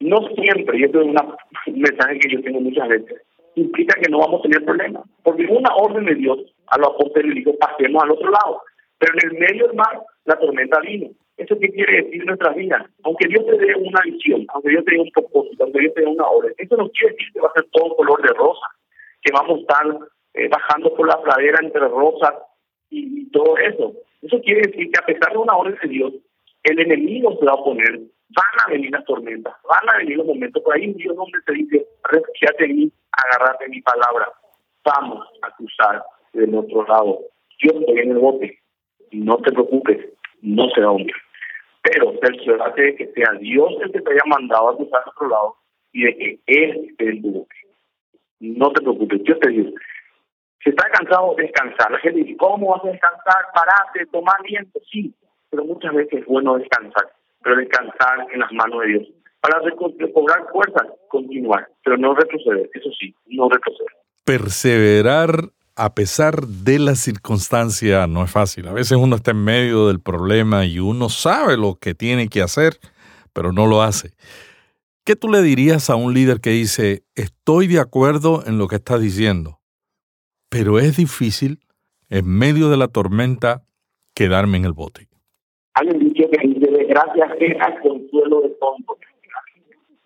no 0.00 0.16
siempre, 0.34 0.78
y 0.78 0.84
esto 0.84 1.02
es 1.02 1.06
un 1.08 1.80
mensaje 1.80 2.18
que 2.18 2.30
yo 2.30 2.40
tengo 2.42 2.60
muchas 2.60 2.88
veces, 2.88 3.20
implica 3.56 4.00
que 4.00 4.10
no 4.10 4.20
vamos 4.20 4.40
a 4.40 4.42
tener 4.44 4.64
problemas. 4.64 5.02
Porque 5.22 5.46
una 5.46 5.74
orden 5.74 6.06
de 6.06 6.14
Dios 6.14 6.38
a 6.68 6.78
los 6.78 6.88
apóstoles 6.88 7.34
le 7.34 7.40
dijo, 7.40 7.58
pasemos 7.58 8.02
al 8.02 8.12
otro 8.12 8.30
lado. 8.30 8.62
Pero 8.98 9.14
en 9.14 9.30
el 9.30 9.38
medio 9.38 9.66
del 9.66 9.76
mar, 9.76 10.00
la 10.24 10.38
tormenta 10.38 10.80
vino. 10.80 11.08
¿Eso 11.40 11.58
qué 11.58 11.70
quiere 11.70 12.02
decir 12.02 12.22
nuestras 12.26 12.54
vidas? 12.54 12.86
Aunque 13.02 13.26
Dios 13.26 13.46
te 13.46 13.56
dé 13.56 13.74
una 13.74 14.02
visión, 14.04 14.44
aunque 14.52 14.68
Dios 14.68 14.84
te 14.84 14.94
dé 14.94 15.00
un 15.00 15.10
propósito, 15.10 15.64
aunque 15.64 15.80
Dios 15.80 15.94
te 15.94 16.02
dé 16.02 16.06
una 16.06 16.26
orden, 16.26 16.52
eso 16.58 16.76
no 16.76 16.90
quiere 16.90 17.14
decir 17.14 17.32
que 17.32 17.40
va 17.40 17.48
a 17.48 17.52
ser 17.54 17.64
todo 17.72 17.96
color 17.96 18.20
de 18.20 18.28
rosa, 18.34 18.66
que 19.22 19.32
vamos 19.32 19.56
a 19.56 19.60
estar 19.62 19.98
eh, 20.34 20.48
bajando 20.48 20.94
por 20.94 21.08
la 21.08 21.18
pradera 21.22 21.60
entre 21.62 21.80
rosas 21.88 22.34
y, 22.90 23.30
todo 23.30 23.56
eso. 23.56 23.94
Eso 24.20 24.38
quiere 24.42 24.68
decir 24.68 24.90
que 24.90 25.00
a 25.00 25.06
pesar 25.06 25.32
de 25.32 25.38
una 25.38 25.56
orden 25.56 25.78
de 25.80 25.88
Dios, 25.88 26.12
el 26.64 26.78
enemigo 26.78 27.34
se 27.38 27.46
va 27.46 27.52
a 27.52 27.54
oponer, 27.54 27.92
van 27.98 28.66
a 28.66 28.70
venir 28.70 28.90
las 28.90 29.04
tormentas, 29.06 29.54
van 29.66 29.88
a 29.88 29.98
venir 29.98 30.18
los 30.18 30.26
momentos, 30.26 30.62
por 30.62 30.74
ahí 30.74 30.92
Dios 30.92 31.16
donde 31.16 31.38
te 31.46 31.54
dice, 31.54 31.86
refugiate 32.04 32.64
en 32.66 32.76
mí, 32.76 32.92
agarrate 33.12 33.68
mi 33.68 33.80
palabra, 33.80 34.28
vamos 34.84 35.26
a 35.40 35.56
cruzar 35.56 36.02
del 36.34 36.54
otro 36.54 36.84
lado. 36.86 37.20
Yo 37.60 37.70
estoy 37.70 37.98
en 38.00 38.10
el 38.10 38.18
bote, 38.18 38.58
no 39.12 39.38
te 39.38 39.52
preocupes, 39.52 40.06
no 40.42 40.68
se 40.70 40.80
va 40.82 40.88
a 40.88 40.92
hundir. 40.92 41.14
Pero 41.82 42.12
cerciorate 42.22 42.82
de 42.82 42.96
que 42.96 43.06
sea 43.12 43.32
Dios 43.40 43.70
el 43.82 43.92
que 43.92 44.00
te 44.00 44.10
haya 44.12 44.22
mandado 44.26 44.68
a 44.68 44.76
cruzar 44.76 45.02
otro 45.06 45.28
lado 45.28 45.56
y 45.92 46.04
de 46.04 46.16
que 46.16 46.40
Él 46.46 46.88
esté 46.90 47.10
en 47.10 47.22
tu 47.22 47.32
bote. 47.32 47.54
No 48.40 48.70
te 48.72 48.80
preocupes, 48.80 49.20
yo 49.24 49.38
te 49.38 49.48
digo, 49.50 49.70
si 50.62 50.70
estás 50.70 50.90
cansado, 50.92 51.34
descansar. 51.36 51.90
La 51.90 51.98
gente 51.98 52.20
dice, 52.20 52.36
¿cómo 52.36 52.68
vas 52.68 52.84
a 52.84 52.88
descansar? 52.88 53.46
Parate, 53.54 54.06
tomar 54.12 54.36
viento. 54.42 54.78
Sí, 54.90 55.14
pero 55.50 55.64
muchas 55.64 55.94
veces 55.94 56.20
es 56.20 56.26
bueno 56.26 56.58
descansar, 56.58 57.12
pero 57.42 57.56
descansar 57.56 58.26
en 58.32 58.40
las 58.40 58.52
manos 58.52 58.80
de 58.82 58.88
Dios 58.88 59.08
para 59.40 59.58
recobrar 59.60 60.46
fuerzas, 60.52 60.86
continuar, 61.08 61.68
pero 61.82 61.96
no 61.96 62.14
retroceder, 62.14 62.68
eso 62.74 62.90
sí, 62.98 63.14
no 63.26 63.48
retroceder. 63.48 63.92
Perseverar 64.24 65.48
a 65.80 65.94
pesar 65.94 66.46
de 66.46 66.78
la 66.78 66.94
circunstancia 66.94 68.06
no 68.06 68.22
es 68.22 68.30
fácil. 68.30 68.68
A 68.68 68.72
veces 68.74 68.98
uno 68.98 69.16
está 69.16 69.30
en 69.30 69.42
medio 69.42 69.88
del 69.88 69.98
problema 69.98 70.66
y 70.66 70.78
uno 70.78 71.08
sabe 71.08 71.56
lo 71.56 71.76
que 71.76 71.94
tiene 71.94 72.28
que 72.28 72.42
hacer, 72.42 72.74
pero 73.32 73.52
no 73.52 73.66
lo 73.66 73.80
hace. 73.80 74.10
¿Qué 75.06 75.16
tú 75.16 75.30
le 75.30 75.40
dirías 75.40 75.88
a 75.88 75.96
un 75.96 76.12
líder 76.12 76.40
que 76.40 76.50
dice, 76.50 77.04
estoy 77.14 77.66
de 77.66 77.80
acuerdo 77.80 78.42
en 78.46 78.58
lo 78.58 78.68
que 78.68 78.76
estás 78.76 79.00
diciendo, 79.00 79.60
pero 80.50 80.78
es 80.78 80.98
difícil, 80.98 81.60
en 82.10 82.28
medio 82.28 82.68
de 82.68 82.76
la 82.76 82.88
tormenta, 82.88 83.62
quedarme 84.14 84.58
en 84.58 84.66
el 84.66 84.72
bote. 84.72 85.08
Hay 85.74 85.88
un 85.88 86.12
que 86.12 86.26
dice, 86.26 86.70
desgracia 86.70 87.24
el 87.38 87.80
consuelo 87.80 88.42
de 88.42 88.50
tonto. 88.60 88.98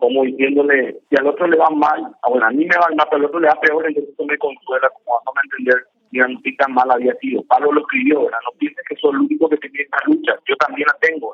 Como 0.04 0.22
diciéndole, 0.22 1.00
si 1.08 1.16
al 1.16 1.26
otro 1.28 1.46
le 1.46 1.56
va 1.56 1.70
mal, 1.70 2.14
ah, 2.20 2.28
bueno, 2.28 2.44
a 2.44 2.50
mí 2.50 2.66
me 2.66 2.76
va 2.76 2.94
mal, 2.94 3.06
pero 3.08 3.22
al 3.22 3.24
otro 3.24 3.40
le 3.40 3.48
va 3.48 3.58
peor, 3.58 3.86
entonces 3.86 4.12
eso 4.12 4.24
me 4.26 4.36
consuela, 4.36 4.90
como 4.90 5.18
no 5.24 5.32
a 5.34 5.44
entender, 5.44 5.82
no 6.12 6.40
tan 6.58 6.74
mal 6.74 6.90
había 6.90 7.14
sido. 7.14 7.42
Pablo 7.44 7.72
lo 7.72 7.80
escribió. 7.80 8.20
No 8.20 8.58
pienses 8.58 8.84
que 8.86 8.96
soy 8.96 9.12
el 9.12 9.20
único 9.20 9.48
que 9.48 9.56
tiene 9.56 9.80
esta 9.80 9.96
lucha, 10.04 10.32
yo 10.46 10.56
también 10.56 10.86
la 10.92 11.08
tengo, 11.08 11.32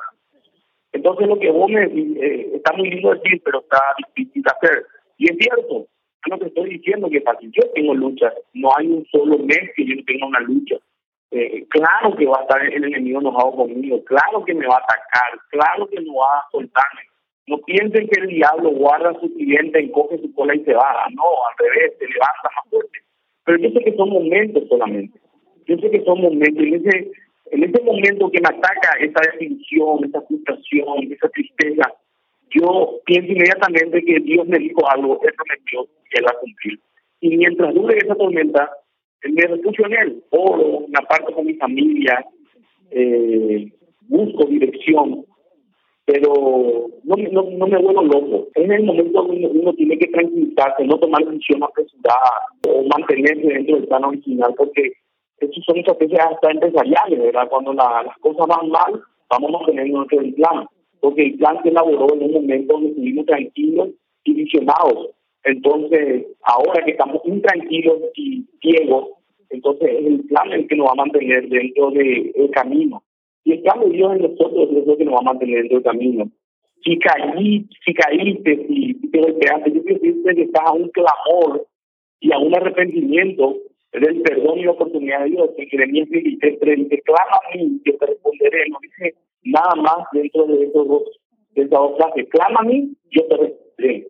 Entonces 0.92 1.26
lo 1.26 1.36
que 1.40 1.50
vos 1.50 1.68
me 1.68 1.82
eh, 1.82 2.50
está 2.54 2.72
muy 2.74 2.90
lindo 2.90 3.12
decir, 3.12 3.42
pero 3.44 3.58
está 3.58 3.82
difícil 4.06 4.40
de 4.40 4.50
hacer. 4.52 4.86
Y 5.18 5.24
es 5.32 5.36
cierto, 5.36 5.88
yo 5.88 6.28
no 6.30 6.38
te 6.38 6.46
estoy 6.46 6.70
diciendo 6.70 7.10
que 7.10 7.22
fácil, 7.22 7.50
yo 7.50 7.68
tengo 7.74 7.92
lucha, 7.92 8.32
no 8.54 8.70
hay 8.76 8.86
un 8.86 9.04
solo 9.06 9.36
mes 9.38 9.68
que 9.74 9.84
yo 9.84 9.96
tenga 10.06 10.28
una 10.28 10.40
lucha. 10.42 10.76
Eh, 11.32 11.66
claro 11.70 12.14
que 12.14 12.26
va 12.26 12.38
a 12.38 12.42
estar 12.42 12.64
el 12.64 12.84
enemigo 12.84 13.18
enojado 13.18 13.50
conmigo, 13.50 14.04
claro 14.04 14.44
que 14.44 14.54
me 14.54 14.68
va 14.68 14.76
a 14.76 14.84
atacar, 14.84 15.40
claro 15.50 15.88
que 15.88 16.00
no 16.02 16.14
va 16.14 16.38
a 16.38 16.50
soltarme. 16.52 17.09
No 17.50 17.58
piensen 17.62 18.06
que 18.06 18.20
el 18.20 18.28
diablo 18.28 18.70
guarda 18.70 19.12
su 19.20 19.34
cliente, 19.34 19.80
encoge 19.80 20.18
su 20.18 20.32
cola 20.34 20.54
y 20.54 20.62
se 20.62 20.72
va. 20.72 21.04
No, 21.12 21.24
al 21.24 21.58
revés, 21.58 21.98
se 21.98 22.06
levanta 22.06 22.48
más 22.54 22.70
fuerte. 22.70 22.98
Pero 23.44 23.58
yo 23.58 23.70
sé 23.70 23.84
que 23.84 23.96
son 23.96 24.08
momentos 24.08 24.68
solamente. 24.68 25.18
Yo 25.66 25.76
sé 25.78 25.90
que 25.90 26.04
son 26.04 26.20
momentos. 26.20 26.62
En 26.64 26.74
ese, 26.74 27.10
en 27.50 27.64
ese 27.64 27.82
momento 27.82 28.30
que 28.30 28.40
me 28.40 28.56
ataca 28.56 28.92
esa 29.00 29.32
desilusión, 29.32 30.04
esa 30.04 30.22
frustración, 30.22 31.12
esa 31.12 31.28
tristeza, 31.30 31.92
yo 32.50 33.00
pienso 33.04 33.32
inmediatamente 33.32 34.04
que 34.04 34.20
Dios 34.20 34.46
me 34.46 34.58
dijo 34.60 34.88
algo, 34.88 35.18
Él 35.24 35.32
prometió 35.36 35.86
que 36.08 36.18
Él 36.20 36.26
va 36.26 36.30
a 36.30 36.40
cumplir. 36.40 36.78
Y 37.20 37.36
mientras 37.36 37.74
dure 37.74 37.98
esa 37.98 38.14
tormenta, 38.14 38.70
me 39.24 39.42
refugio 39.42 39.86
en 39.86 39.92
Él, 39.94 40.24
oro, 40.30 40.86
me 40.86 40.98
aparto 41.02 41.34
con 41.34 41.46
mi 41.46 41.54
familia, 41.54 42.24
eh, 42.92 43.72
busco 44.02 44.44
dirección, 44.44 45.24
pero 46.10 46.90
no, 47.04 47.16
no, 47.16 47.42
no 47.42 47.66
me 47.66 47.78
vuelvo 47.78 48.02
loco. 48.02 48.48
Es 48.54 48.68
el 48.68 48.84
momento 48.84 49.22
donde 49.22 49.46
uno 49.46 49.72
tiene 49.74 49.96
que 49.96 50.08
tranquilizarse, 50.08 50.84
no 50.84 50.98
tomar 50.98 51.24
decisión 51.24 51.62
apresurada 51.62 52.18
o 52.68 52.82
mantenerse 52.84 53.46
dentro 53.46 53.76
del 53.76 53.86
plano 53.86 54.08
original, 54.08 54.54
porque 54.56 54.92
esas 55.38 55.64
son 55.64 55.78
estrategias 55.78 56.26
hasta 56.32 56.50
empresariales, 56.50 57.18
¿verdad? 57.20 57.48
Cuando 57.48 57.72
las 57.72 58.16
cosas 58.20 58.46
van 58.46 58.70
mal, 58.70 59.00
vamos 59.28 59.62
a 59.62 59.66
tener 59.66 59.88
nuestro 59.88 60.18
plan 60.36 60.66
porque 61.00 61.22
el 61.22 61.38
plan 61.38 61.58
se 61.62 61.70
elaboró 61.70 62.06
en 62.14 62.24
un 62.24 62.32
momento 62.32 62.74
donde 62.74 62.90
estuvimos 62.90 63.26
tranquilos 63.26 63.88
y 64.24 64.34
visionados. 64.34 65.10
Entonces, 65.44 66.26
ahora 66.42 66.84
que 66.84 66.90
estamos 66.90 67.22
intranquilos 67.24 67.98
y 68.14 68.44
ciegos, 68.60 69.08
entonces 69.48 69.88
es 69.90 70.06
el 70.06 70.24
plan 70.26 70.52
el 70.52 70.68
que 70.68 70.76
nos 70.76 70.88
va 70.88 70.92
a 70.92 70.96
mantener 70.96 71.48
dentro 71.48 71.90
del 71.90 72.50
camino. 72.52 73.02
Y 73.44 73.52
el 73.52 73.62
plan 73.62 73.82
en 73.82 74.22
nosotros 74.22 74.68
es 74.76 74.86
lo 74.86 74.96
que 74.96 75.04
nos 75.04 75.14
va 75.14 75.18
a 75.18 75.32
mantener 75.32 75.58
dentro 75.58 75.78
del 75.78 75.84
camino. 75.84 76.30
Si 76.84 76.98
caí, 76.98 77.66
si 77.84 77.94
caíste, 77.94 78.66
si, 78.66 78.94
te 79.10 79.20
golpeaste, 79.20 79.72
yo 79.72 79.82
quiero 79.82 80.00
decirte 80.00 80.34
que 80.34 80.42
estás 80.42 80.64
a 80.66 80.72
un 80.72 80.88
clamor 80.90 81.66
y 82.20 82.32
a 82.32 82.38
un 82.38 82.54
arrepentimiento 82.54 83.56
del 83.92 84.22
perdón 84.22 84.58
y 84.58 84.64
la 84.64 84.72
oportunidad 84.72 85.24
de 85.24 85.30
Dios. 85.30 85.50
En 85.56 85.68
Jeremías 85.68 86.08
23, 86.08 86.78
dice, 86.78 87.02
clama 87.02 87.36
a 87.36 87.56
mí, 87.56 87.80
yo 87.84 87.96
te 87.98 88.06
responderé. 88.06 88.68
No 88.70 88.78
dice, 88.82 89.14
nada 89.42 89.74
más 89.76 90.06
dentro 90.12 90.46
de 90.46 90.64
esos 90.64 90.88
dos, 90.88 91.02
de 91.54 91.62
esas 91.62 91.70
dos 91.70 91.96
frases. 91.96 92.28
Clama 92.30 92.60
a 92.60 92.64
mí, 92.64 92.94
yo 93.10 93.26
te 93.26 93.36
responderé. 93.36 94.08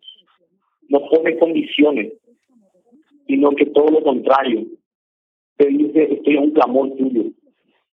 No 0.88 1.01
pone 1.09 1.38
condiciones, 1.38 2.12
sino 3.27 3.51
que 3.53 3.66
todo 3.66 3.90
lo 3.90 4.03
contrario. 4.03 4.66
Te 5.57 5.66
dice, 5.66 6.14
estoy 6.14 6.37
en 6.37 6.43
un 6.45 6.51
clamor 6.53 6.97
tuyo. 6.97 7.25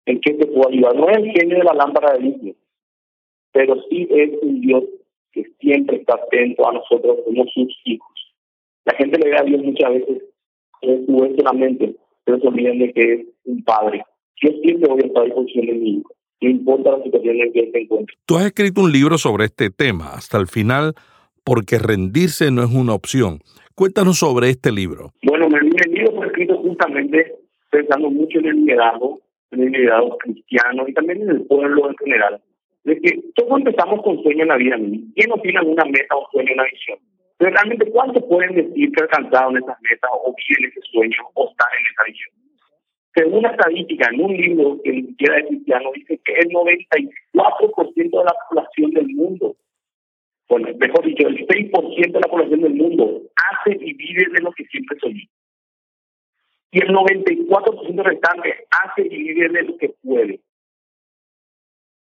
¿En 0.05 0.19
qué 0.21 0.33
te 0.33 0.45
puedo 0.47 0.69
ayudar? 0.69 0.95
No 0.95 1.09
es 1.09 1.17
el 1.17 1.31
genio 1.31 1.57
de 1.57 1.63
la 1.63 1.73
lámpara 1.73 2.13
de 2.13 2.19
vidrio, 2.19 2.55
pero 3.51 3.75
sí 3.89 4.07
es 4.09 4.31
un 4.41 4.61
Dios 4.61 4.83
que 5.31 5.45
siempre 5.59 5.97
está 5.97 6.15
atento 6.15 6.67
a 6.67 6.73
nosotros 6.73 7.19
como 7.25 7.45
sus 7.47 7.73
hijos. 7.85 8.11
La 8.85 8.95
gente 8.95 9.17
le 9.17 9.29
ve 9.29 9.37
a 9.37 9.43
Dios 9.43 9.63
muchas 9.63 9.89
veces 9.91 10.23
en 10.81 11.05
su 11.05 11.53
mente, 11.53 11.95
pero 12.25 12.39
se 12.39 12.47
olvidan 12.47 12.79
de 12.79 12.93
que 12.93 13.13
es 13.13 13.25
un 13.45 13.63
padre. 13.63 14.03
Yo 14.41 14.49
siempre 14.61 14.89
voy 14.89 15.01
a 15.03 15.07
estar 15.07 15.25
en 15.25 15.67
de 15.67 15.73
mi 15.73 15.89
hijo 15.97 16.13
no 16.43 16.49
importa 16.49 16.91
la 16.91 17.03
situación 17.03 17.37
en 17.39 17.53
que 17.53 17.71
se 17.71 17.79
encuentre. 17.79 18.15
Tú 18.25 18.35
has 18.35 18.45
escrito 18.45 18.81
un 18.81 18.91
libro 18.91 19.17
sobre 19.17 19.45
este 19.45 19.69
tema, 19.69 20.13
hasta 20.13 20.37
el 20.37 20.47
final, 20.47 20.93
porque 21.43 21.79
rendirse 21.79 22.51
no 22.51 22.63
es 22.63 22.73
una 22.73 22.93
opción. 22.93 23.39
Cuéntanos 23.75 24.19
sobre 24.19 24.49
este 24.49 24.71
libro. 24.71 25.13
Bueno, 25.23 25.47
el 25.47 25.91
libro 25.91 26.15
fue 26.15 26.27
escrito 26.27 26.57
justamente 26.57 27.35
pensando 27.71 28.09
mucho 28.09 28.39
en 28.39 28.45
el 28.45 28.55
liderazgo, 28.57 29.19
en 29.53 29.63
el 29.63 29.71
liderazgo 29.71 30.17
cristiano 30.17 30.87
y 30.87 30.93
también 30.93 31.21
en 31.21 31.29
el 31.29 31.45
pueblo 31.45 31.89
en 31.89 31.97
general. 31.97 32.41
De 32.83 32.99
que 32.99 33.21
todos 33.35 33.59
empezamos 33.59 34.01
con 34.03 34.21
sueños 34.23 34.41
en 34.41 34.47
la 34.49 34.57
vida. 34.57 34.77
¿Quién 34.77 35.29
no 35.29 35.37
tiene 35.37 35.59
alguna 35.59 35.85
meta 35.85 36.15
o 36.15 36.27
sueño, 36.31 36.53
una 36.53 36.63
visión? 36.65 36.99
Pero 37.37 37.51
realmente, 37.51 37.91
¿cuántos 37.91 38.23
pueden 38.23 38.55
decir 38.55 38.91
que 38.91 39.03
alcanzaron 39.03 39.57
esas 39.57 39.77
metas 39.81 40.11
o 40.11 40.35
viven 40.35 40.71
ese 40.71 40.81
sueño 40.91 41.17
o 41.33 41.49
están 41.49 41.67
en 41.79 41.85
esa 41.91 42.03
visión? 42.03 42.43
Según 43.15 43.39
una 43.39 43.49
estadística 43.49 44.09
en 44.11 44.21
un 44.21 44.33
libro 44.35 44.81
que 44.83 44.91
ni 44.91 45.01
siquiera 45.03 45.37
es 45.39 45.47
cristiano, 45.47 45.91
dice 45.93 46.19
que 46.25 46.33
el 46.33 46.49
94% 46.49 47.95
de 47.95 48.23
la 48.23 48.35
población 48.49 48.91
del 48.91 49.07
mundo, 49.09 49.55
bueno, 50.49 50.67
mejor 50.77 51.05
dicho, 51.05 51.27
el 51.27 51.45
6% 51.45 52.11
de 52.11 52.19
la 52.19 52.27
población 52.27 52.61
del 52.61 52.73
mundo 52.73 53.21
hace 53.35 53.77
y 53.79 53.93
vive 53.93 54.25
de 54.33 54.41
lo 54.41 54.51
que 54.51 54.65
siempre 54.65 54.97
soñó. 54.99 55.23
Y 56.73 56.79
el 56.79 56.89
94% 56.89 58.03
restante 58.03 58.65
hace 58.71 59.03
y 59.03 59.33
vive 59.33 59.61
lo 59.61 59.77
que 59.77 59.89
puede. 60.03 60.39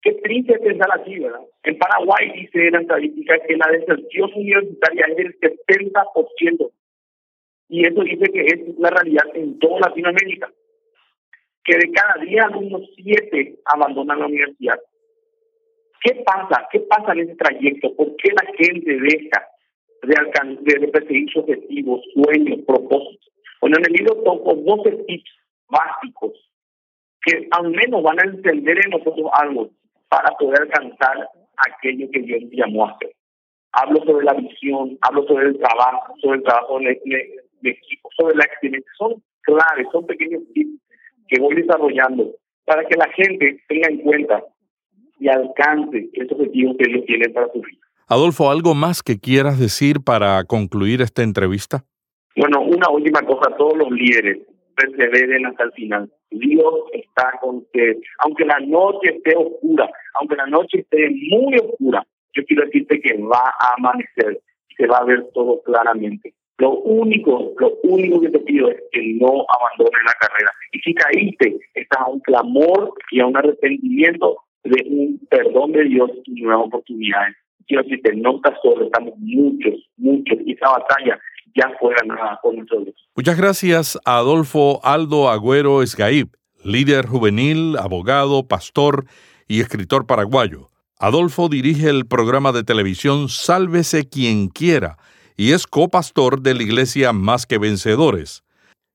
Qué 0.02 0.12
triste 0.14 0.58
pensar 0.58 0.88
así, 1.00 1.16
¿verdad? 1.16 1.42
En 1.62 1.78
Paraguay 1.78 2.32
dice 2.32 2.68
la 2.72 2.80
estadística 2.80 3.38
que 3.46 3.56
la 3.56 3.70
deserción 3.70 4.32
universitaria 4.34 5.06
es 5.10 5.16
del 5.16 5.38
70%. 5.40 6.72
Y 7.68 7.86
eso 7.86 8.02
dice 8.02 8.32
que 8.32 8.40
es 8.40 8.78
la 8.78 8.90
realidad 8.90 9.26
en 9.34 9.58
toda 9.60 9.88
Latinoamérica 9.88 10.50
que 11.68 11.76
de 11.76 11.92
cada 11.92 12.24
día 12.24 12.44
alumnos 12.44 12.82
siete 12.96 13.60
abandonan 13.66 14.18
la 14.18 14.26
universidad. 14.26 14.80
¿Qué 16.02 16.14
pasa? 16.24 16.66
¿Qué 16.72 16.80
pasa 16.80 17.12
en 17.12 17.20
ese 17.20 17.36
trayecto? 17.36 17.94
¿Por 17.94 18.16
qué 18.16 18.32
la 18.32 18.52
gente 18.56 18.90
deja 18.90 19.46
de, 20.02 20.78
de 20.78 20.88
perseguir 20.88 21.28
sus 21.30 21.42
objetivos, 21.42 22.00
sueños, 22.14 22.60
propósitos? 22.66 23.28
Bueno, 23.60 23.76
en 23.78 23.86
el 23.86 23.92
libro 23.92 24.14
toco 24.22 24.54
12 24.54 25.04
tips 25.06 25.30
básicos 25.68 26.32
que 27.22 27.48
al 27.50 27.70
menos 27.70 28.02
van 28.02 28.18
a 28.20 28.24
entender 28.24 28.78
en 28.84 28.90
nosotros 28.90 29.28
algo 29.32 29.70
para 30.08 30.30
poder 30.36 30.62
alcanzar 30.62 31.28
aquello 31.56 32.08
que 32.12 32.20
Dios 32.20 32.42
llamó 32.52 32.86
a 32.86 32.92
hacer. 32.92 33.12
Hablo 33.72 34.02
sobre 34.04 34.24
la 34.24 34.34
visión, 34.34 34.96
hablo 35.02 35.26
sobre 35.26 35.48
el 35.48 35.58
trabajo, 35.58 36.14
sobre 36.20 36.38
el 36.38 36.44
trabajo 36.44 36.78
de, 36.78 36.90
equipo, 37.70 38.08
sobre 38.16 38.36
la 38.36 38.44
excelencia. 38.44 38.90
Son 38.96 39.22
claves, 39.42 39.86
son 39.92 40.06
pequeños 40.06 40.42
tips 40.54 40.80
que 41.28 41.40
voy 41.40 41.56
desarrollando 41.56 42.34
para 42.64 42.84
que 42.84 42.96
la 42.96 43.08
gente 43.12 43.62
tenga 43.68 43.88
en 43.88 43.98
cuenta 43.98 44.44
y 45.20 45.28
alcance 45.28 46.08
esos 46.12 46.32
objetivos 46.32 46.76
que 46.78 46.90
ellos 46.90 47.04
tienen 47.06 47.32
para 47.32 47.48
su 47.52 47.60
vida. 47.60 47.78
Adolfo, 48.06 48.50
¿algo 48.50 48.74
más 48.74 49.02
que 49.02 49.18
quieras 49.18 49.58
decir 49.58 50.00
para 50.02 50.42
concluir 50.44 51.02
esta 51.02 51.22
entrevista? 51.22 51.84
Bueno, 52.38 52.60
una 52.60 52.88
última 52.90 53.20
cosa, 53.22 53.50
todos 53.56 53.76
los 53.76 53.90
líderes 53.90 54.38
perseveren 54.76 55.44
hasta 55.46 55.64
el 55.64 55.72
final. 55.72 56.08
Dios 56.30 56.74
está 56.92 57.32
con 57.40 57.56
ustedes. 57.56 57.96
Aunque 58.20 58.44
la 58.44 58.60
noche 58.60 59.16
esté 59.16 59.34
oscura, 59.36 59.90
aunque 60.14 60.36
la 60.36 60.46
noche 60.46 60.78
esté 60.78 61.10
muy 61.10 61.56
oscura, 61.56 62.06
yo 62.34 62.44
quiero 62.44 62.64
decirte 62.64 63.00
que 63.00 63.20
va 63.22 63.42
a 63.58 63.74
amanecer 63.76 64.40
y 64.68 64.74
se 64.76 64.86
va 64.86 64.98
a 64.98 65.04
ver 65.04 65.26
todo 65.34 65.60
claramente. 65.62 66.32
Lo 66.58 66.74
único, 66.78 67.54
lo 67.58 67.72
único 67.82 68.20
que 68.20 68.30
te 68.30 68.38
pido 68.38 68.70
es 68.70 68.84
que 68.92 69.02
no 69.14 69.44
abandones 69.48 70.00
la 70.06 70.14
carrera. 70.20 70.52
Y 70.70 70.78
si 70.78 70.94
caíste, 70.94 71.58
estás 71.74 72.02
a 72.02 72.08
un 72.08 72.20
clamor 72.20 72.94
y 73.10 73.18
a 73.18 73.26
un 73.26 73.36
arrepentimiento 73.36 74.36
de 74.62 74.84
un 74.88 75.20
perdón 75.28 75.72
de 75.72 75.82
Dios 75.86 76.10
y 76.24 76.40
nuevas 76.42 76.66
oportunidades. 76.66 77.34
Quiero 77.66 77.82
decirte, 77.82 78.14
no 78.14 78.36
estás 78.36 78.54
solo, 78.62 78.86
estamos 78.86 79.14
muchos, 79.18 79.74
muchos, 79.96 80.38
y 80.46 80.52
esa 80.52 80.70
batalla 80.70 81.18
ya. 81.54 81.68
Muchas 83.14 83.36
gracias 83.36 83.98
a 84.04 84.18
Adolfo 84.18 84.80
Aldo 84.84 85.28
Agüero 85.28 85.82
Esgaib, 85.82 86.28
líder 86.62 87.06
juvenil, 87.06 87.76
abogado, 87.78 88.46
pastor 88.46 89.06
y 89.46 89.60
escritor 89.60 90.06
paraguayo. 90.06 90.68
Adolfo 90.98 91.48
dirige 91.48 91.88
el 91.88 92.06
programa 92.06 92.52
de 92.52 92.64
televisión 92.64 93.28
Sálvese 93.28 94.08
quien 94.08 94.48
quiera 94.48 94.98
y 95.36 95.52
es 95.52 95.66
copastor 95.66 96.42
de 96.42 96.54
la 96.54 96.62
iglesia 96.64 97.12
Más 97.12 97.46
que 97.46 97.58
Vencedores. 97.58 98.42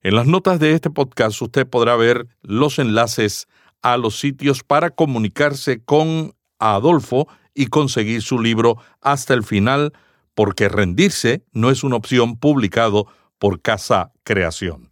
En 0.01 0.15
las 0.15 0.27
notas 0.27 0.59
de 0.59 0.73
este 0.73 0.89
podcast 0.89 1.41
usted 1.41 1.65
podrá 1.65 1.95
ver 1.95 2.27
los 2.41 2.77
enlaces 2.77 3.47
a 3.81 3.95
los 3.95 4.19
sitios 4.19 4.63
para 4.63 4.89
comunicarse 4.89 5.81
con 5.81 6.33
Adolfo 6.59 7.27
y 7.53 7.67
conseguir 7.67 8.21
su 8.21 8.39
libro 8.41 8.77
hasta 9.01 9.33
el 9.33 9.43
final, 9.43 9.93
porque 10.35 10.69
rendirse 10.69 11.45
no 11.51 11.69
es 11.69 11.83
una 11.83 11.95
opción 11.95 12.37
publicado 12.37 13.07
por 13.37 13.61
Casa 13.61 14.11
Creación. 14.23 14.89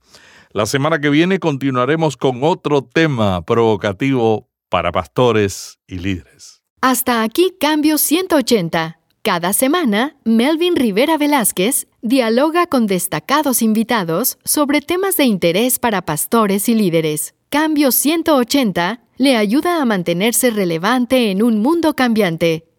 La 0.51 0.65
semana 0.65 0.99
que 0.99 1.09
viene 1.09 1.39
continuaremos 1.39 2.17
con 2.17 2.43
otro 2.43 2.83
tema 2.83 3.41
provocativo 3.43 4.49
para 4.69 4.91
pastores 4.91 5.79
y 5.87 5.99
líderes. 5.99 6.61
Hasta 6.81 7.23
aquí 7.23 7.55
Cambio 7.59 7.97
180. 7.97 8.99
Cada 9.23 9.53
semana, 9.53 10.17
Melvin 10.25 10.75
Rivera 10.75 11.17
Velázquez 11.17 11.87
dialoga 12.01 12.65
con 12.65 12.87
destacados 12.87 13.61
invitados 13.61 14.39
sobre 14.43 14.81
temas 14.81 15.15
de 15.15 15.25
interés 15.25 15.77
para 15.77 16.01
pastores 16.01 16.67
y 16.67 16.73
líderes. 16.73 17.35
Cambio 17.49 17.91
180 17.91 19.03
le 19.17 19.37
ayuda 19.37 19.79
a 19.79 19.85
mantenerse 19.85 20.49
relevante 20.49 21.29
en 21.29 21.43
un 21.43 21.59
mundo 21.59 21.95
cambiante. 21.95 22.65